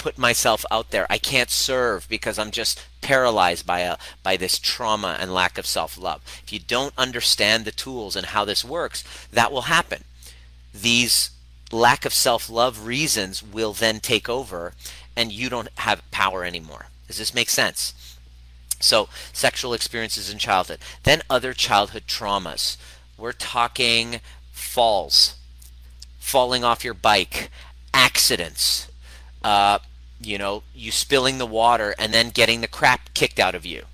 [0.00, 1.06] put myself out there.
[1.10, 5.66] I can't serve because I'm just paralyzed by a by this trauma and lack of
[5.66, 6.22] self-love.
[6.42, 10.04] If you don't understand the tools and how this works, that will happen.
[10.72, 11.32] These
[11.70, 14.72] lack of self-love reasons will then take over
[15.14, 16.86] and you don't have power anymore.
[17.06, 18.16] Does this make sense?
[18.80, 20.78] So, sexual experiences in childhood.
[21.02, 22.78] Then other childhood traumas.
[23.18, 25.34] We're talking falls,
[26.18, 27.50] falling off your bike,
[27.92, 28.88] accidents,
[29.42, 29.80] uh,
[30.20, 33.84] you know, you spilling the water and then getting the crap kicked out of you.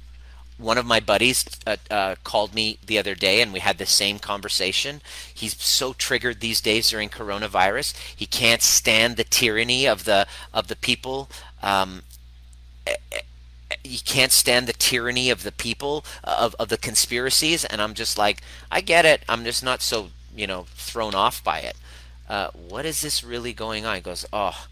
[0.59, 3.87] One of my buddies uh, uh, called me the other day and we had the
[3.87, 5.03] same conversation.
[5.33, 7.95] He's so triggered these days during coronavirus.
[8.17, 11.29] He can't stand the tyranny of the of the people.
[11.63, 12.03] Um,
[13.83, 18.17] he can't stand the tyranny of the people of, of the conspiracies and i'm just
[18.17, 21.77] like i get it i'm just not so you know thrown off by it
[22.29, 24.67] uh, what is this really going on he goes oh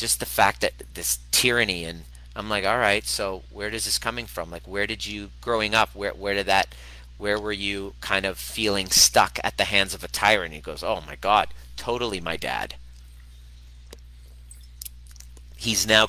[0.00, 3.98] just the fact that this tyranny and I'm like, all right, so where does this
[3.98, 4.50] coming from?
[4.50, 5.94] Like, where did you growing up?
[5.94, 6.74] Where where did that?
[7.18, 10.54] Where were you kind of feeling stuck at the hands of a tyrant?
[10.54, 12.76] He goes, oh my God, totally my dad.
[15.56, 16.08] He's now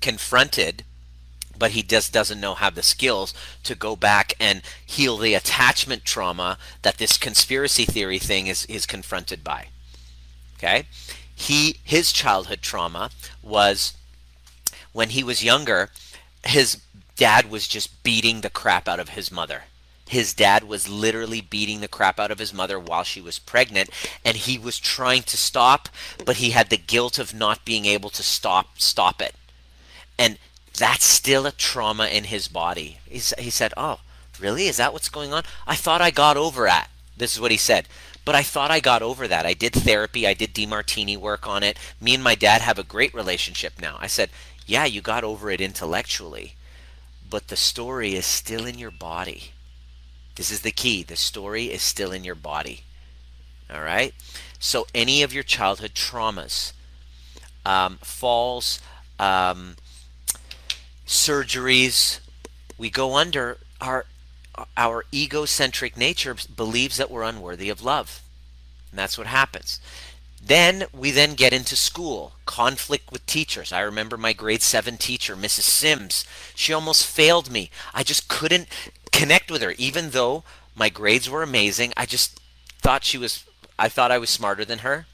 [0.00, 0.82] confronted,
[1.56, 6.04] but he just doesn't know have the skills to go back and heal the attachment
[6.04, 9.68] trauma that this conspiracy theory thing is is confronted by.
[10.56, 10.86] Okay,
[11.36, 13.10] he his childhood trauma
[13.42, 13.94] was
[14.92, 15.90] when he was younger
[16.46, 16.80] his
[17.16, 19.64] dad was just beating the crap out of his mother.
[20.08, 23.90] His dad was literally beating the crap out of his mother while she was pregnant
[24.24, 25.88] and he was trying to stop
[26.24, 29.34] but he had the guilt of not being able to stop stop it.
[30.18, 30.38] And
[30.78, 32.98] that's still a trauma in his body.
[33.06, 34.00] He, he said oh
[34.40, 34.68] really?
[34.68, 35.42] Is that what's going on?
[35.66, 37.88] I thought i got over that this is what he said
[38.26, 39.46] but I thought I got over that.
[39.46, 41.78] I did therapy, I did Demartini work on it.
[42.00, 43.96] Me and my dad have a great relationship now.
[44.00, 44.30] I said,
[44.66, 46.56] Yeah, you got over it intellectually,
[47.30, 49.52] but the story is still in your body.
[50.34, 51.04] This is the key.
[51.04, 52.82] The story is still in your body.
[53.72, 54.12] All right?
[54.58, 56.72] So, any of your childhood traumas,
[57.64, 58.80] um, falls,
[59.20, 59.76] um,
[61.06, 62.18] surgeries,
[62.76, 64.06] we go under are
[64.76, 68.22] our egocentric nature believes that we're unworthy of love.
[68.90, 69.80] And that's what happens.
[70.42, 73.72] Then we then get into school, conflict with teachers.
[73.72, 75.62] I remember my grade 7 teacher, Mrs.
[75.62, 76.24] Sims.
[76.54, 77.70] She almost failed me.
[77.92, 78.68] I just couldn't
[79.10, 80.44] connect with her even though
[80.76, 81.92] my grades were amazing.
[81.96, 82.38] I just
[82.78, 83.44] thought she was
[83.78, 85.06] I thought I was smarter than her.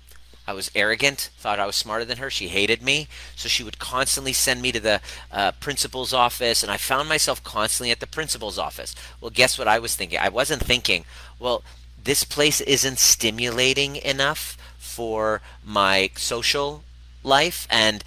[0.47, 2.29] I was arrogant, thought I was smarter than her.
[2.29, 3.07] She hated me.
[3.37, 5.01] So she would constantly send me to the
[5.31, 8.95] uh, principal's office, and I found myself constantly at the principal's office.
[9.21, 10.19] Well, guess what I was thinking?
[10.19, 11.05] I wasn't thinking,
[11.39, 11.63] well,
[12.03, 16.83] this place isn't stimulating enough for my social
[17.23, 18.03] life, and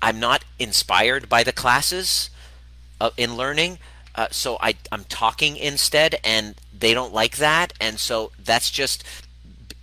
[0.00, 2.30] I'm not inspired by the classes
[3.00, 3.78] uh, in learning.
[4.14, 7.72] Uh, so I, I'm talking instead, and they don't like that.
[7.80, 9.04] And so that's just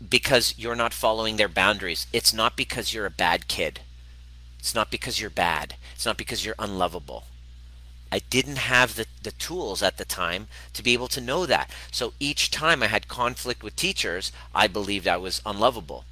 [0.10, 2.08] because you're not following their boundaries.
[2.12, 3.82] It's not because you're a bad kid.
[4.60, 5.76] It's not because you're bad.
[5.96, 7.26] It's not because you're unlovable.
[8.12, 11.70] I didn't have the, the tools at the time to be able to know that.
[11.92, 16.06] So each time I had conflict with teachers, I believed I was unlovable.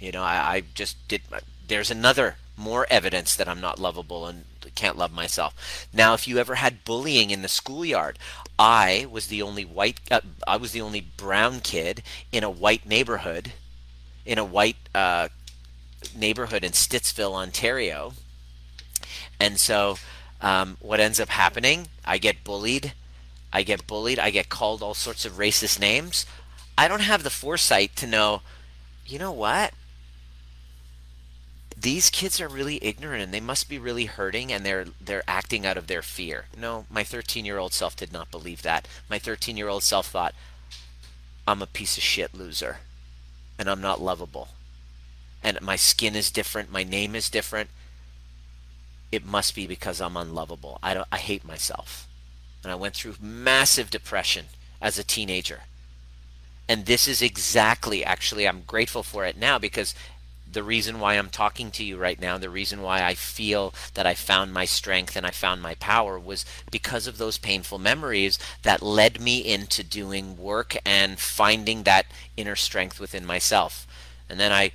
[0.00, 1.22] You know, I, I just did.
[1.66, 4.44] There's another more evidence that I'm not lovable and
[4.74, 5.88] can't love myself.
[5.92, 8.18] Now, if you ever had bullying in the schoolyard,
[8.58, 12.86] I was the only white, uh, I was the only brown kid in a white
[12.86, 13.52] neighborhood,
[14.24, 15.28] in a white uh,
[16.16, 18.12] neighborhood in Stittsville, Ontario.
[19.40, 19.98] And so,
[20.40, 21.88] um, what ends up happening?
[22.04, 22.92] I get bullied.
[23.52, 24.18] I get bullied.
[24.18, 26.26] I get called all sorts of racist names.
[26.76, 28.42] I don't have the foresight to know,
[29.06, 29.72] you know what?
[31.80, 35.64] These kids are really ignorant and they must be really hurting and they're they're acting
[35.64, 36.46] out of their fear.
[36.56, 38.88] No, my 13-year-old self did not believe that.
[39.08, 40.34] My 13-year-old self thought
[41.46, 42.78] I'm a piece of shit loser
[43.58, 44.48] and I'm not lovable.
[45.42, 47.70] And my skin is different, my name is different.
[49.12, 50.78] It must be because I'm unlovable.
[50.82, 52.08] I don't I hate myself.
[52.64, 54.46] And I went through massive depression
[54.80, 55.60] as a teenager.
[56.68, 59.94] And this is exactly actually I'm grateful for it now because
[60.50, 64.06] the reason why I'm talking to you right now, the reason why I feel that
[64.06, 68.38] I found my strength and I found my power was because of those painful memories
[68.62, 72.06] that led me into doing work and finding that
[72.36, 73.86] inner strength within myself.
[74.28, 74.72] And then I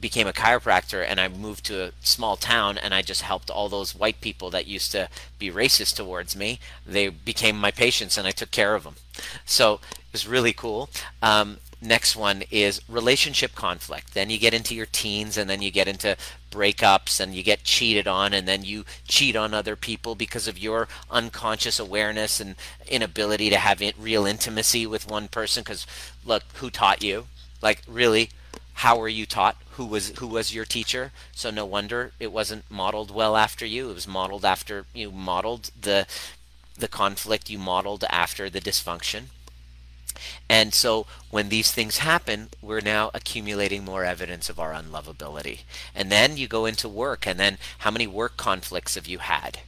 [0.00, 3.68] became a chiropractor and I moved to a small town and I just helped all
[3.68, 6.60] those white people that used to be racist towards me.
[6.86, 8.96] They became my patients and I took care of them.
[9.44, 10.88] So it was really cool.
[11.22, 14.14] Um, next one is relationship conflict.
[14.14, 16.16] Then you get into your teens and then you get into
[16.50, 20.58] breakups and you get cheated on and then you cheat on other people because of
[20.58, 22.56] your unconscious awareness and
[22.88, 25.62] inability to have real intimacy with one person.
[25.62, 25.86] Because
[26.24, 27.26] look who taught you?
[27.62, 28.30] Like really
[28.74, 29.56] how were you taught?
[29.72, 31.12] Who was who was your teacher?
[31.32, 33.90] So no wonder it wasn't modeled well after you.
[33.90, 36.06] It was modeled after you modeled the
[36.76, 39.24] the conflict you modeled after the dysfunction
[40.48, 45.60] and so when these things happen, we're now accumulating more evidence of our unlovability.
[45.94, 49.60] And then you go into work, and then how many work conflicts have you had?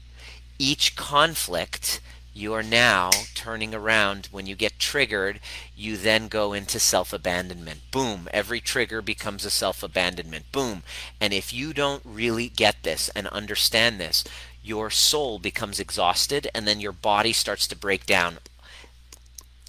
[0.58, 2.00] Each conflict
[2.32, 5.40] you are now turning around when you get triggered
[5.76, 10.82] you then go into self-abandonment boom every trigger becomes a self-abandonment boom
[11.20, 14.22] and if you don't really get this and understand this
[14.62, 18.38] your soul becomes exhausted and then your body starts to break down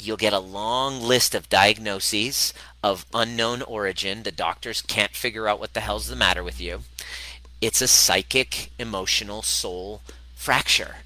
[0.02, 4.24] you'll get a long list of diagnoses of unknown origin.
[4.24, 6.82] The doctors can't figure out what the hell's the matter with you.
[7.62, 10.02] It's a psychic, emotional, soul
[10.36, 10.98] fracture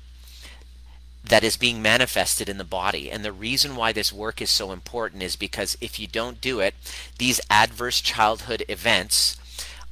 [1.24, 3.12] that is being manifested in the body.
[3.12, 6.60] And the reason why this work is so important is because if you don't do
[6.60, 6.76] it,
[7.18, 9.38] these adverse childhood events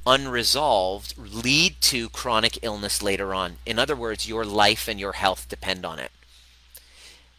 [0.06, 3.56] unresolved lead to chronic illness later on.
[3.66, 6.12] In other words, your life and your health depend on it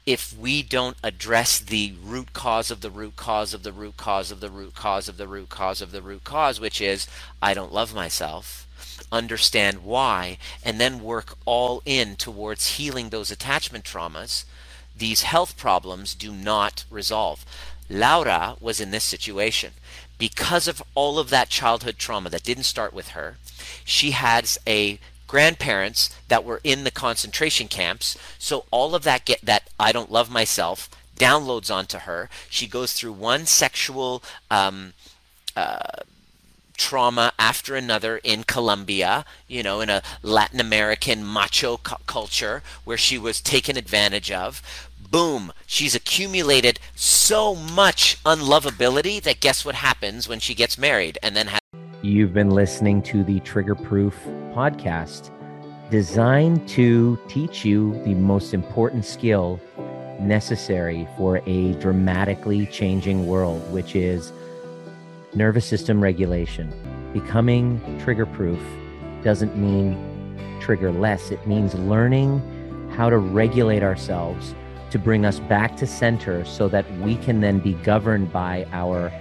[0.05, 4.31] if we don't address the root cause of the root cause of the root cause
[4.31, 7.07] of the root cause of the root cause of the root cause, which is
[7.41, 8.67] I don't love myself,
[9.11, 14.45] understand why, and then work all in towards healing those attachment traumas,
[14.95, 17.43] these health problems do not resolve.
[17.89, 19.73] Laura was in this situation.
[20.17, 23.37] Because of all of that childhood trauma that didn't start with her,
[23.83, 28.17] she has a grandparents that were in the concentration camps.
[28.37, 32.29] So all of that get that I don't love myself downloads onto her.
[32.49, 34.21] She goes through one sexual
[34.51, 34.93] um,
[35.55, 36.01] uh,
[36.77, 42.97] trauma after another in Colombia, you know, in a Latin American macho cu- culture where
[42.97, 44.61] she was taken advantage of.
[45.09, 51.35] Boom, she's accumulated so much unlovability that guess what happens when she gets married and
[51.35, 51.59] then has
[52.01, 54.15] You've been listening to the Trigger Proof
[54.55, 55.29] podcast,
[55.91, 59.59] designed to teach you the most important skill
[60.19, 64.31] necessary for a dramatically changing world, which is
[65.33, 66.73] nervous system regulation.
[67.11, 68.59] Becoming trigger proof
[69.23, 69.97] doesn't mean
[70.61, 72.41] trigger less, it means learning
[72.95, 74.55] how to regulate ourselves
[74.89, 79.11] to bring us back to center so that we can then be governed by our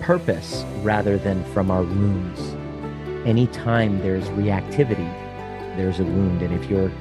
[0.00, 2.69] purpose rather than from our wounds.
[3.26, 5.08] Anytime there's reactivity,
[5.76, 6.42] there's a wound.
[6.42, 6.92] And if you're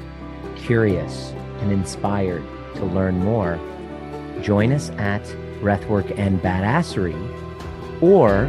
[0.56, 2.44] curious and inspired
[2.76, 3.60] to learn more,
[4.42, 5.24] join us at
[5.62, 7.18] Breathwork and Badassery
[8.02, 8.46] or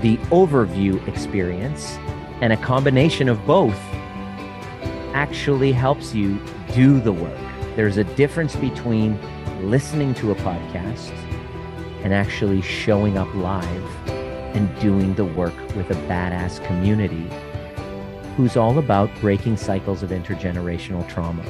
[0.00, 1.96] the overview experience,
[2.40, 3.78] and a combination of both
[5.14, 6.40] actually helps you
[6.74, 7.38] do the work.
[7.76, 9.18] There's a difference between
[9.70, 11.12] listening to a podcast
[12.02, 14.11] and actually showing up live
[14.54, 17.28] and doing the work with a badass community
[18.36, 21.44] who's all about breaking cycles of intergenerational trauma.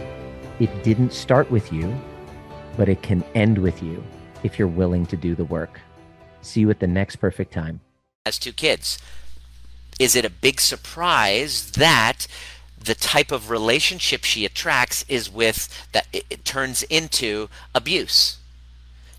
[0.59, 1.95] It didn't start with you,
[2.77, 4.03] but it can end with you
[4.43, 5.81] if you're willing to do the work.
[6.41, 7.81] See you at the next perfect time.
[8.27, 8.99] Has two kids.
[9.99, 12.27] Is it a big surprise that
[12.83, 18.39] the type of relationship she attracts is with that it turns into abuse?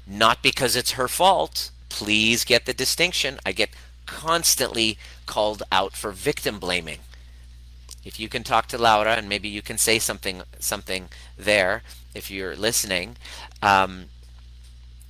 [0.06, 1.72] Not because it's her fault.
[1.94, 3.40] Please get the distinction.
[3.46, 3.70] I get
[4.08, 7.02] constantly called out for victim blaming.
[8.04, 11.84] If you can talk to Laura and maybe you can say something something there
[12.16, 13.18] if you're listening.
[13.62, 14.06] Um,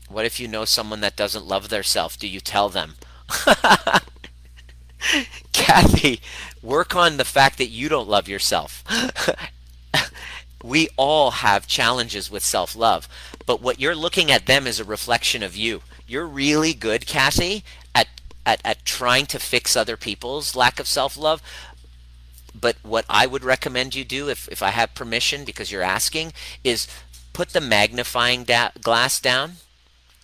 [0.10, 2.20] what if you know someone that doesn't love their self?
[2.20, 2.96] Do you tell them?
[5.54, 6.20] Kathy,
[6.62, 8.84] work on the fact that you don't love yourself.
[10.64, 13.08] we all have challenges with self love,
[13.46, 15.82] but what you're looking at them is a reflection of you.
[16.08, 17.64] You're really good, Kathy,
[17.95, 18.08] at,
[18.45, 21.41] at, at trying to fix other people's lack of self love.
[22.60, 26.34] But what I would recommend you do, if, if I have permission, because you're asking,
[26.64, 26.88] is
[27.34, 29.54] put the magnifying da- glass down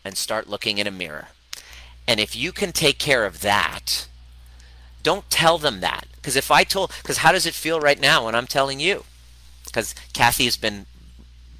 [0.05, 1.29] and start looking in a mirror.
[2.07, 4.07] And if you can take care of that,
[5.03, 6.07] don't tell them that.
[6.15, 9.05] Because if I told, because how does it feel right now when I'm telling you?
[9.65, 10.85] Because Kathy has been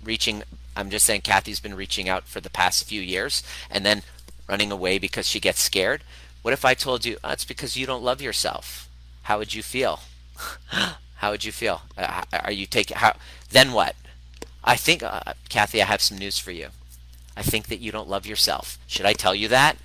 [0.03, 0.43] reaching,
[0.75, 4.03] I'm just saying Kathy's been reaching out for the past few years and then
[4.47, 6.03] running away because she gets scared.
[6.41, 8.87] What if I told you, oh, it's because you don't love yourself?
[9.23, 9.99] How would you feel?
[11.15, 11.81] how would you feel?
[11.97, 13.15] Uh, are you taking, how,
[13.51, 13.95] then what?
[14.63, 16.69] I think, uh, Kathy, I have some news for you.
[17.35, 18.77] I think that you don't love yourself.
[18.87, 19.77] Should I tell you that?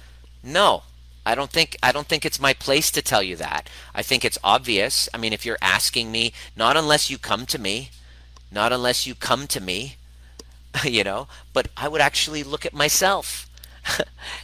[0.43, 0.82] No.
[1.26, 3.70] I don't think I don't think it's my place to tell you that.
[3.95, 5.09] I think it's obvious.
[5.14, 7.91] I mean, if you're asking me, not unless you come to me,
[8.53, 9.97] not unless you come to me,
[10.85, 13.49] you know, but I would actually look at myself.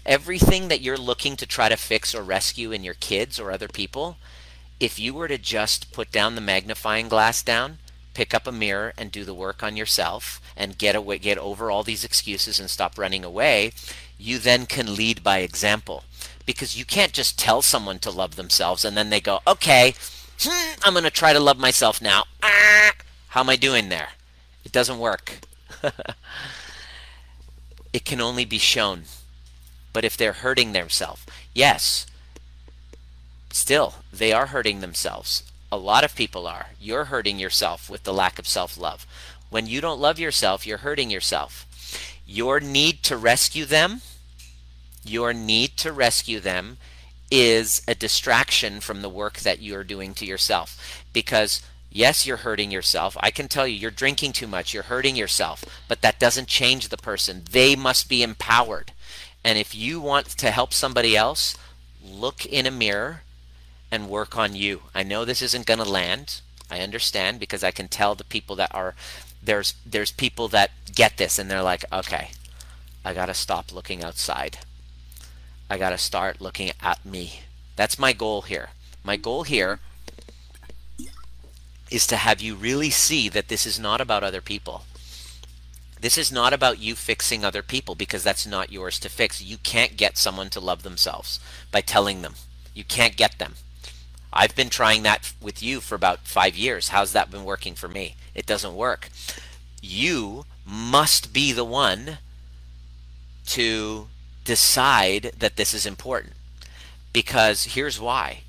[0.07, 3.68] Everything that you're looking to try to fix or rescue in your kids or other
[3.68, 4.16] people,
[4.78, 7.78] if you were to just put down the magnifying glass down
[8.14, 11.70] pick up a mirror and do the work on yourself and get away get over
[11.70, 13.72] all these excuses and stop running away
[14.18, 16.05] you then can lead by example.
[16.45, 19.95] Because you can't just tell someone to love themselves and then they go okay
[20.41, 22.24] hmm, i'm going to try to love myself now.
[22.43, 22.93] Ah,
[23.28, 24.11] how am i doing there?
[24.64, 25.39] It doesn't work
[27.93, 29.03] it can only be shown
[29.93, 31.24] but if they're hurting themselves
[31.55, 32.07] yes
[33.51, 36.66] still they are hurting themselves a lot of people are.
[36.81, 39.07] You're hurting yourself with the lack of self love.
[39.51, 41.66] When you don't love yourself, you're hurting yourself.
[42.26, 44.03] Your need to rescue them,
[45.05, 46.78] your need to rescue them
[47.31, 51.05] is a distraction from the work that you're doing to yourself.
[51.12, 53.16] Because, yes, you're hurting yourself.
[53.20, 56.88] I can tell you, you're drinking too much, you're hurting yourself, but that doesn't change
[56.88, 57.43] the person.
[57.51, 58.93] They must be empowered.
[59.45, 61.57] And if you want to help somebody else,
[62.05, 63.22] look in a mirror
[63.91, 64.82] and work on you.
[64.95, 66.41] I know this isn't going to land.
[66.70, 68.95] I understand because I can tell the people that are
[69.43, 72.30] there's there's people that get this and they're like, "Okay,
[73.05, 74.59] I got to stop looking outside.
[75.68, 77.41] I got to start looking at me."
[77.74, 78.70] That's my goal here.
[79.03, 79.80] My goal here
[81.91, 84.84] is to have you really see that this is not about other people.
[86.01, 89.43] This is not about you fixing other people because that's not yours to fix.
[89.43, 92.34] You can't get someone to love themselves by telling them.
[92.72, 93.57] You can't get them.
[94.32, 96.88] I've been trying that with you for about five years.
[96.88, 98.14] How's that been working for me?
[98.34, 99.11] It doesn't work.
[99.82, 102.18] You must be the one
[103.47, 104.09] to
[104.45, 106.34] decide that this is important.
[107.12, 108.43] Because here's why.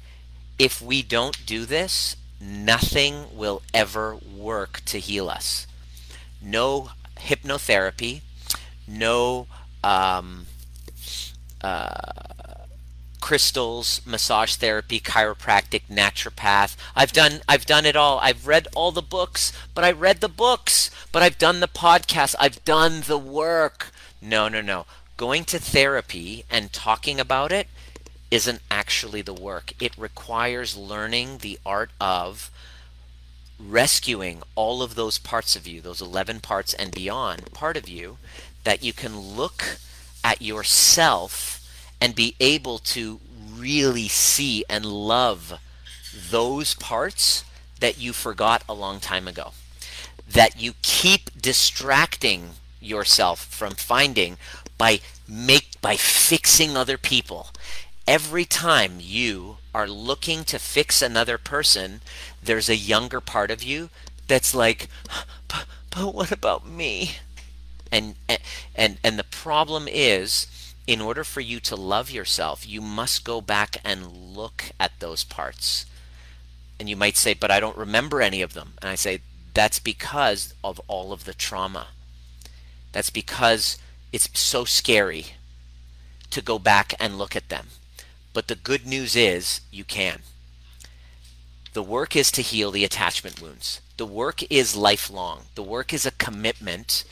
[0.59, 5.67] If we don't do this, nothing will ever work to heal us.
[6.41, 8.21] No hypnotherapy,
[8.87, 9.47] no
[9.83, 10.47] um,
[11.61, 12.65] uh,
[13.21, 16.75] crystals, massage therapy, chiropractic, naturopath.
[16.95, 18.19] I've done I've done it all.
[18.19, 22.35] I've read all the books, but I read the books, but I've done the podcast.
[22.39, 23.91] I've done the work.
[24.21, 24.85] No, no, no.
[25.17, 27.67] Going to therapy and talking about it
[28.31, 29.73] isn't actually the work.
[29.79, 32.49] It requires learning the art of
[33.59, 38.17] rescuing all of those parts of you, those 11 parts and beyond, part of you,
[38.63, 39.77] that you can look
[40.23, 41.57] at yourself
[41.99, 43.19] and be able to
[43.53, 45.59] really see and love
[46.29, 47.43] those parts
[47.79, 49.51] that you forgot a long time ago.
[50.27, 54.37] That you keep distracting yourself from finding
[54.77, 57.49] by make by fixing other people.
[58.07, 62.01] Every time you are looking to fix another person,
[62.41, 63.89] there's a younger part of you
[64.27, 64.87] that's like,
[65.47, 67.17] but, but what about me?
[67.91, 68.15] And,
[68.75, 70.47] and and the problem is
[70.87, 75.23] in order for you to love yourself, you must go back and look at those
[75.23, 75.85] parts.
[76.79, 78.73] And you might say, but I don't remember any of them.
[78.81, 79.21] And I say,
[79.53, 81.87] that's because of all of the trauma.
[82.91, 83.77] That's because
[84.11, 85.27] it's so scary
[86.31, 87.67] to go back and look at them.
[88.33, 90.21] But the good news is you can.
[91.73, 93.81] The work is to heal the attachment wounds.
[93.97, 95.45] The work is lifelong.
[95.55, 97.03] The work is a commitment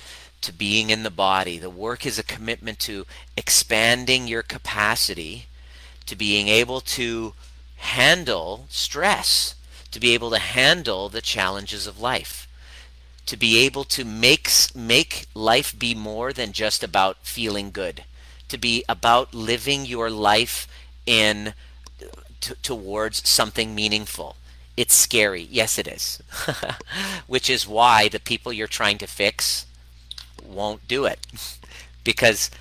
[0.42, 1.58] to being in the body.
[1.58, 3.06] The work is a commitment to
[3.38, 5.48] expanding your capacity
[6.10, 7.34] to being able to
[7.78, 9.54] handle stress,
[9.92, 12.48] to be able to handle the challenges of life,
[13.28, 18.06] to be able to make make life be more than just about feeling good,
[18.48, 20.68] to be about living your life
[21.10, 21.56] in
[22.40, 24.36] t- towards something meaningful.
[24.78, 25.48] It's scary.
[25.50, 26.22] Yes, it is.
[27.28, 29.66] Which is why the people you're trying to fix
[30.46, 31.26] won't do it
[32.04, 32.52] because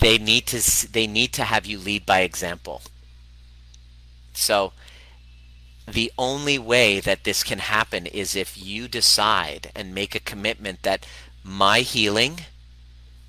[0.00, 2.80] they need to they need to have you lead by example.
[4.32, 4.72] So
[5.86, 10.82] the only way that this can happen is if you decide and make a commitment
[10.82, 11.06] that
[11.44, 12.40] my healing,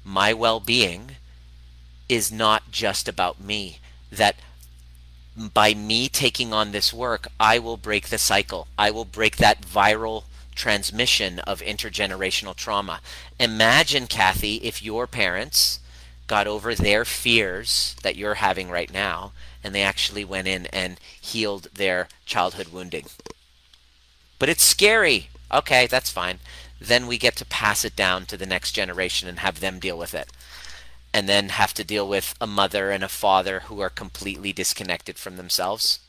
[0.06, 1.18] my well-being
[2.10, 3.80] is not just about me
[4.12, 4.36] that
[5.38, 8.68] by me taking on this work, I will break the cycle.
[8.78, 10.24] I will break that viral
[10.55, 13.01] transmission of intergenerational trauma.
[13.39, 15.80] Imagine, Kathy, if your parents
[16.26, 19.32] got over their fears that you're having right now
[19.64, 23.05] and they actually went in and healed their childhood wounding.
[24.39, 25.30] But it's scary.
[25.51, 26.39] Okay, that's fine.
[26.82, 29.97] Then we get to pass it down to the next generation and have them deal
[29.97, 30.32] with it
[31.14, 35.18] and then have to deal with a mother and a father who are completely disconnected
[35.18, 35.99] from themselves,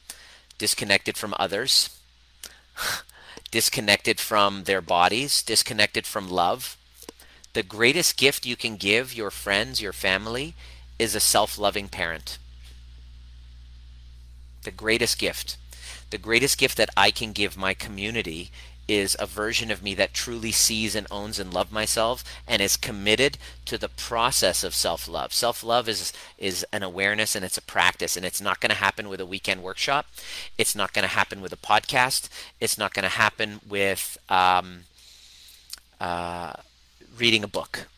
[0.59, 1.99] disconnected from others,
[3.51, 6.77] disconnected from their bodies, disconnected from love.
[7.55, 10.55] The greatest gift you can give your friends, your family,
[10.99, 12.39] is a self loving parent.
[14.65, 15.57] The greatest gift.
[16.11, 18.51] The greatest gift that I can give my community
[18.89, 22.77] is a version of me that truly sees and owns and loves myself and is
[22.77, 23.37] committed
[23.67, 25.33] to the process of self-love.
[25.33, 29.09] Self-love is is an awareness and it's a practice and it's not going to happen
[29.09, 30.07] with a weekend workshop.
[30.57, 32.29] It's not going to happen with a podcast.
[32.59, 34.85] It's not going to happen with um,
[36.01, 36.55] uh,
[37.17, 37.89] reading a book.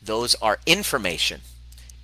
[0.00, 1.40] Those are information.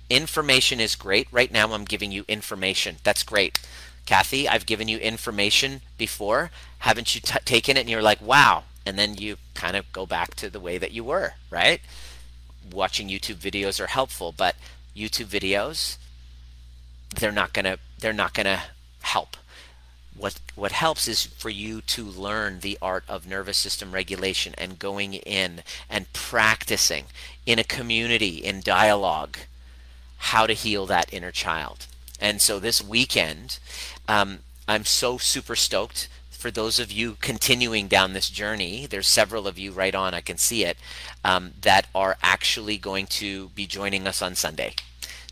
[0.09, 1.27] Information is great.
[1.31, 2.97] Right now I'm giving you information.
[3.03, 3.59] That's great.
[4.05, 6.51] Kathy, I've given you information before.
[6.81, 8.63] Haven't you t- taken it and you're like, wow.
[8.85, 11.79] And then you kind of go back to the way that you were, right?
[12.71, 14.55] Watching YouTube videos are helpful, but
[14.95, 15.97] YouTube videos,
[17.19, 18.61] they're not gonna they're not gonna
[19.01, 19.37] help.
[20.15, 24.79] What what helps is for you to learn the art of nervous system regulation and
[24.79, 27.05] going in and practicing
[27.45, 29.37] in a community in dialogue
[30.17, 31.87] how to heal that inner child.
[32.19, 33.59] And so this weekend,
[34.07, 36.07] um, I'm so super stoked
[36.41, 38.87] for those of you continuing down this journey.
[38.87, 40.75] There's several of you right on, I can see it,
[41.23, 44.73] um, that are actually going to be joining us on Sunday.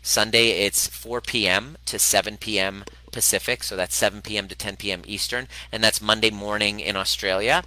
[0.02, 1.76] Sunday, it's 4 p.m.
[1.86, 2.84] to 7 p.m.
[3.10, 4.46] Pacific, so that's 7 p.m.
[4.46, 5.02] to 10 p.m.
[5.04, 7.64] Eastern, and that's Monday morning in Australia.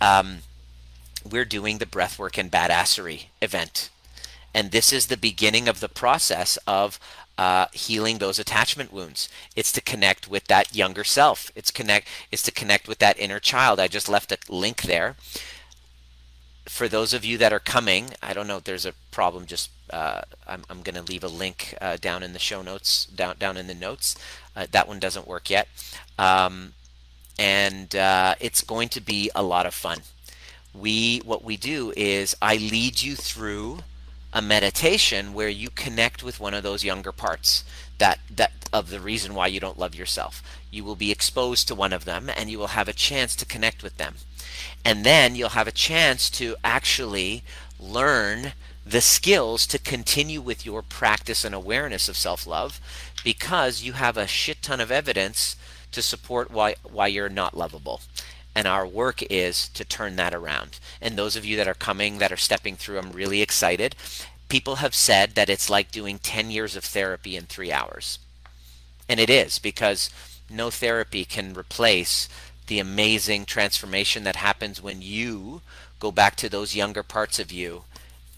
[0.00, 0.38] Um,
[1.30, 3.90] we're doing the Breathwork and Badassery event.
[4.54, 6.98] And this is the beginning of the process of
[7.38, 9.28] uh, healing those attachment wounds.
[9.54, 11.52] It's to connect with that younger self.
[11.54, 12.08] It's connect.
[12.32, 13.78] It's to connect with that inner child.
[13.78, 15.14] I just left a link there.
[16.66, 19.46] For those of you that are coming, I don't know if there's a problem.
[19.46, 23.06] Just uh, I'm, I'm going to leave a link uh, down in the show notes,
[23.06, 24.16] down down in the notes.
[24.56, 25.68] Uh, that one doesn't work yet,
[26.18, 26.74] um,
[27.38, 30.00] and uh, it's going to be a lot of fun.
[30.74, 33.78] We what we do is I lead you through
[34.32, 37.64] a meditation where you connect with one of those younger parts
[37.98, 40.42] that that of the reason why you don't love yourself.
[40.70, 43.46] You will be exposed to one of them and you will have a chance to
[43.46, 44.16] connect with them.
[44.84, 47.42] And then you'll have a chance to actually
[47.80, 48.52] learn
[48.84, 52.80] the skills to continue with your practice and awareness of self-love
[53.22, 55.56] because you have a shit ton of evidence
[55.92, 58.00] to support why why you're not lovable
[58.54, 62.18] and our work is to turn that around and those of you that are coming
[62.18, 63.94] that are stepping through i'm really excited
[64.48, 68.18] people have said that it's like doing 10 years of therapy in 3 hours
[69.08, 70.10] and it is because
[70.50, 72.28] no therapy can replace
[72.66, 75.62] the amazing transformation that happens when you
[76.00, 77.84] go back to those younger parts of you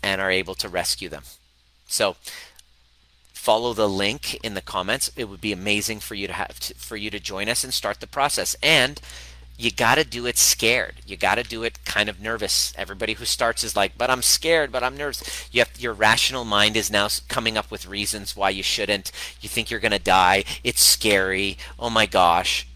[0.02, 1.22] and are able to rescue them
[1.86, 2.16] so
[3.40, 5.10] follow the link in the comments.
[5.16, 7.72] It would be amazing for you to have to, for you to join us and
[7.72, 8.54] start the process.
[8.62, 9.00] And
[9.60, 10.94] you got to do it scared.
[11.06, 12.72] You got to do it kind of nervous.
[12.78, 16.44] Everybody who starts is like, "But I'm scared, but I'm nervous." You have, your rational
[16.44, 19.12] mind is now coming up with reasons why you shouldn't.
[19.40, 20.44] You think you're going to die.
[20.64, 21.58] It's scary.
[21.78, 22.66] Oh my gosh.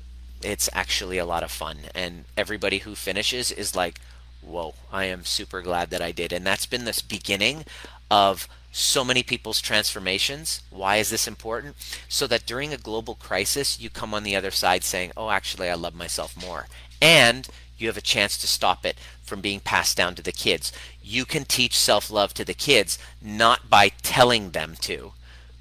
[0.43, 1.79] It's actually a lot of fun.
[1.95, 3.99] And everybody who finishes is like,
[4.43, 7.65] "Whoa, I am super glad that I did." And that's been this beginning
[8.11, 8.47] of
[8.77, 10.61] so many people's transformations.
[10.69, 11.77] Why is this important?
[12.09, 15.71] So that during a global crisis, you come on the other side saying, oh, actually,
[15.71, 16.67] I love myself more.
[17.01, 17.47] And
[17.79, 20.73] you have a chance to stop it from being passed down to the kids.
[21.01, 25.13] You can teach self love to the kids not by telling them to,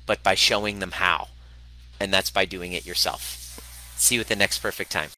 [0.08, 1.28] but by showing them how.
[2.00, 3.60] And that's by doing it yourself.
[3.96, 5.10] See you at the next perfect time.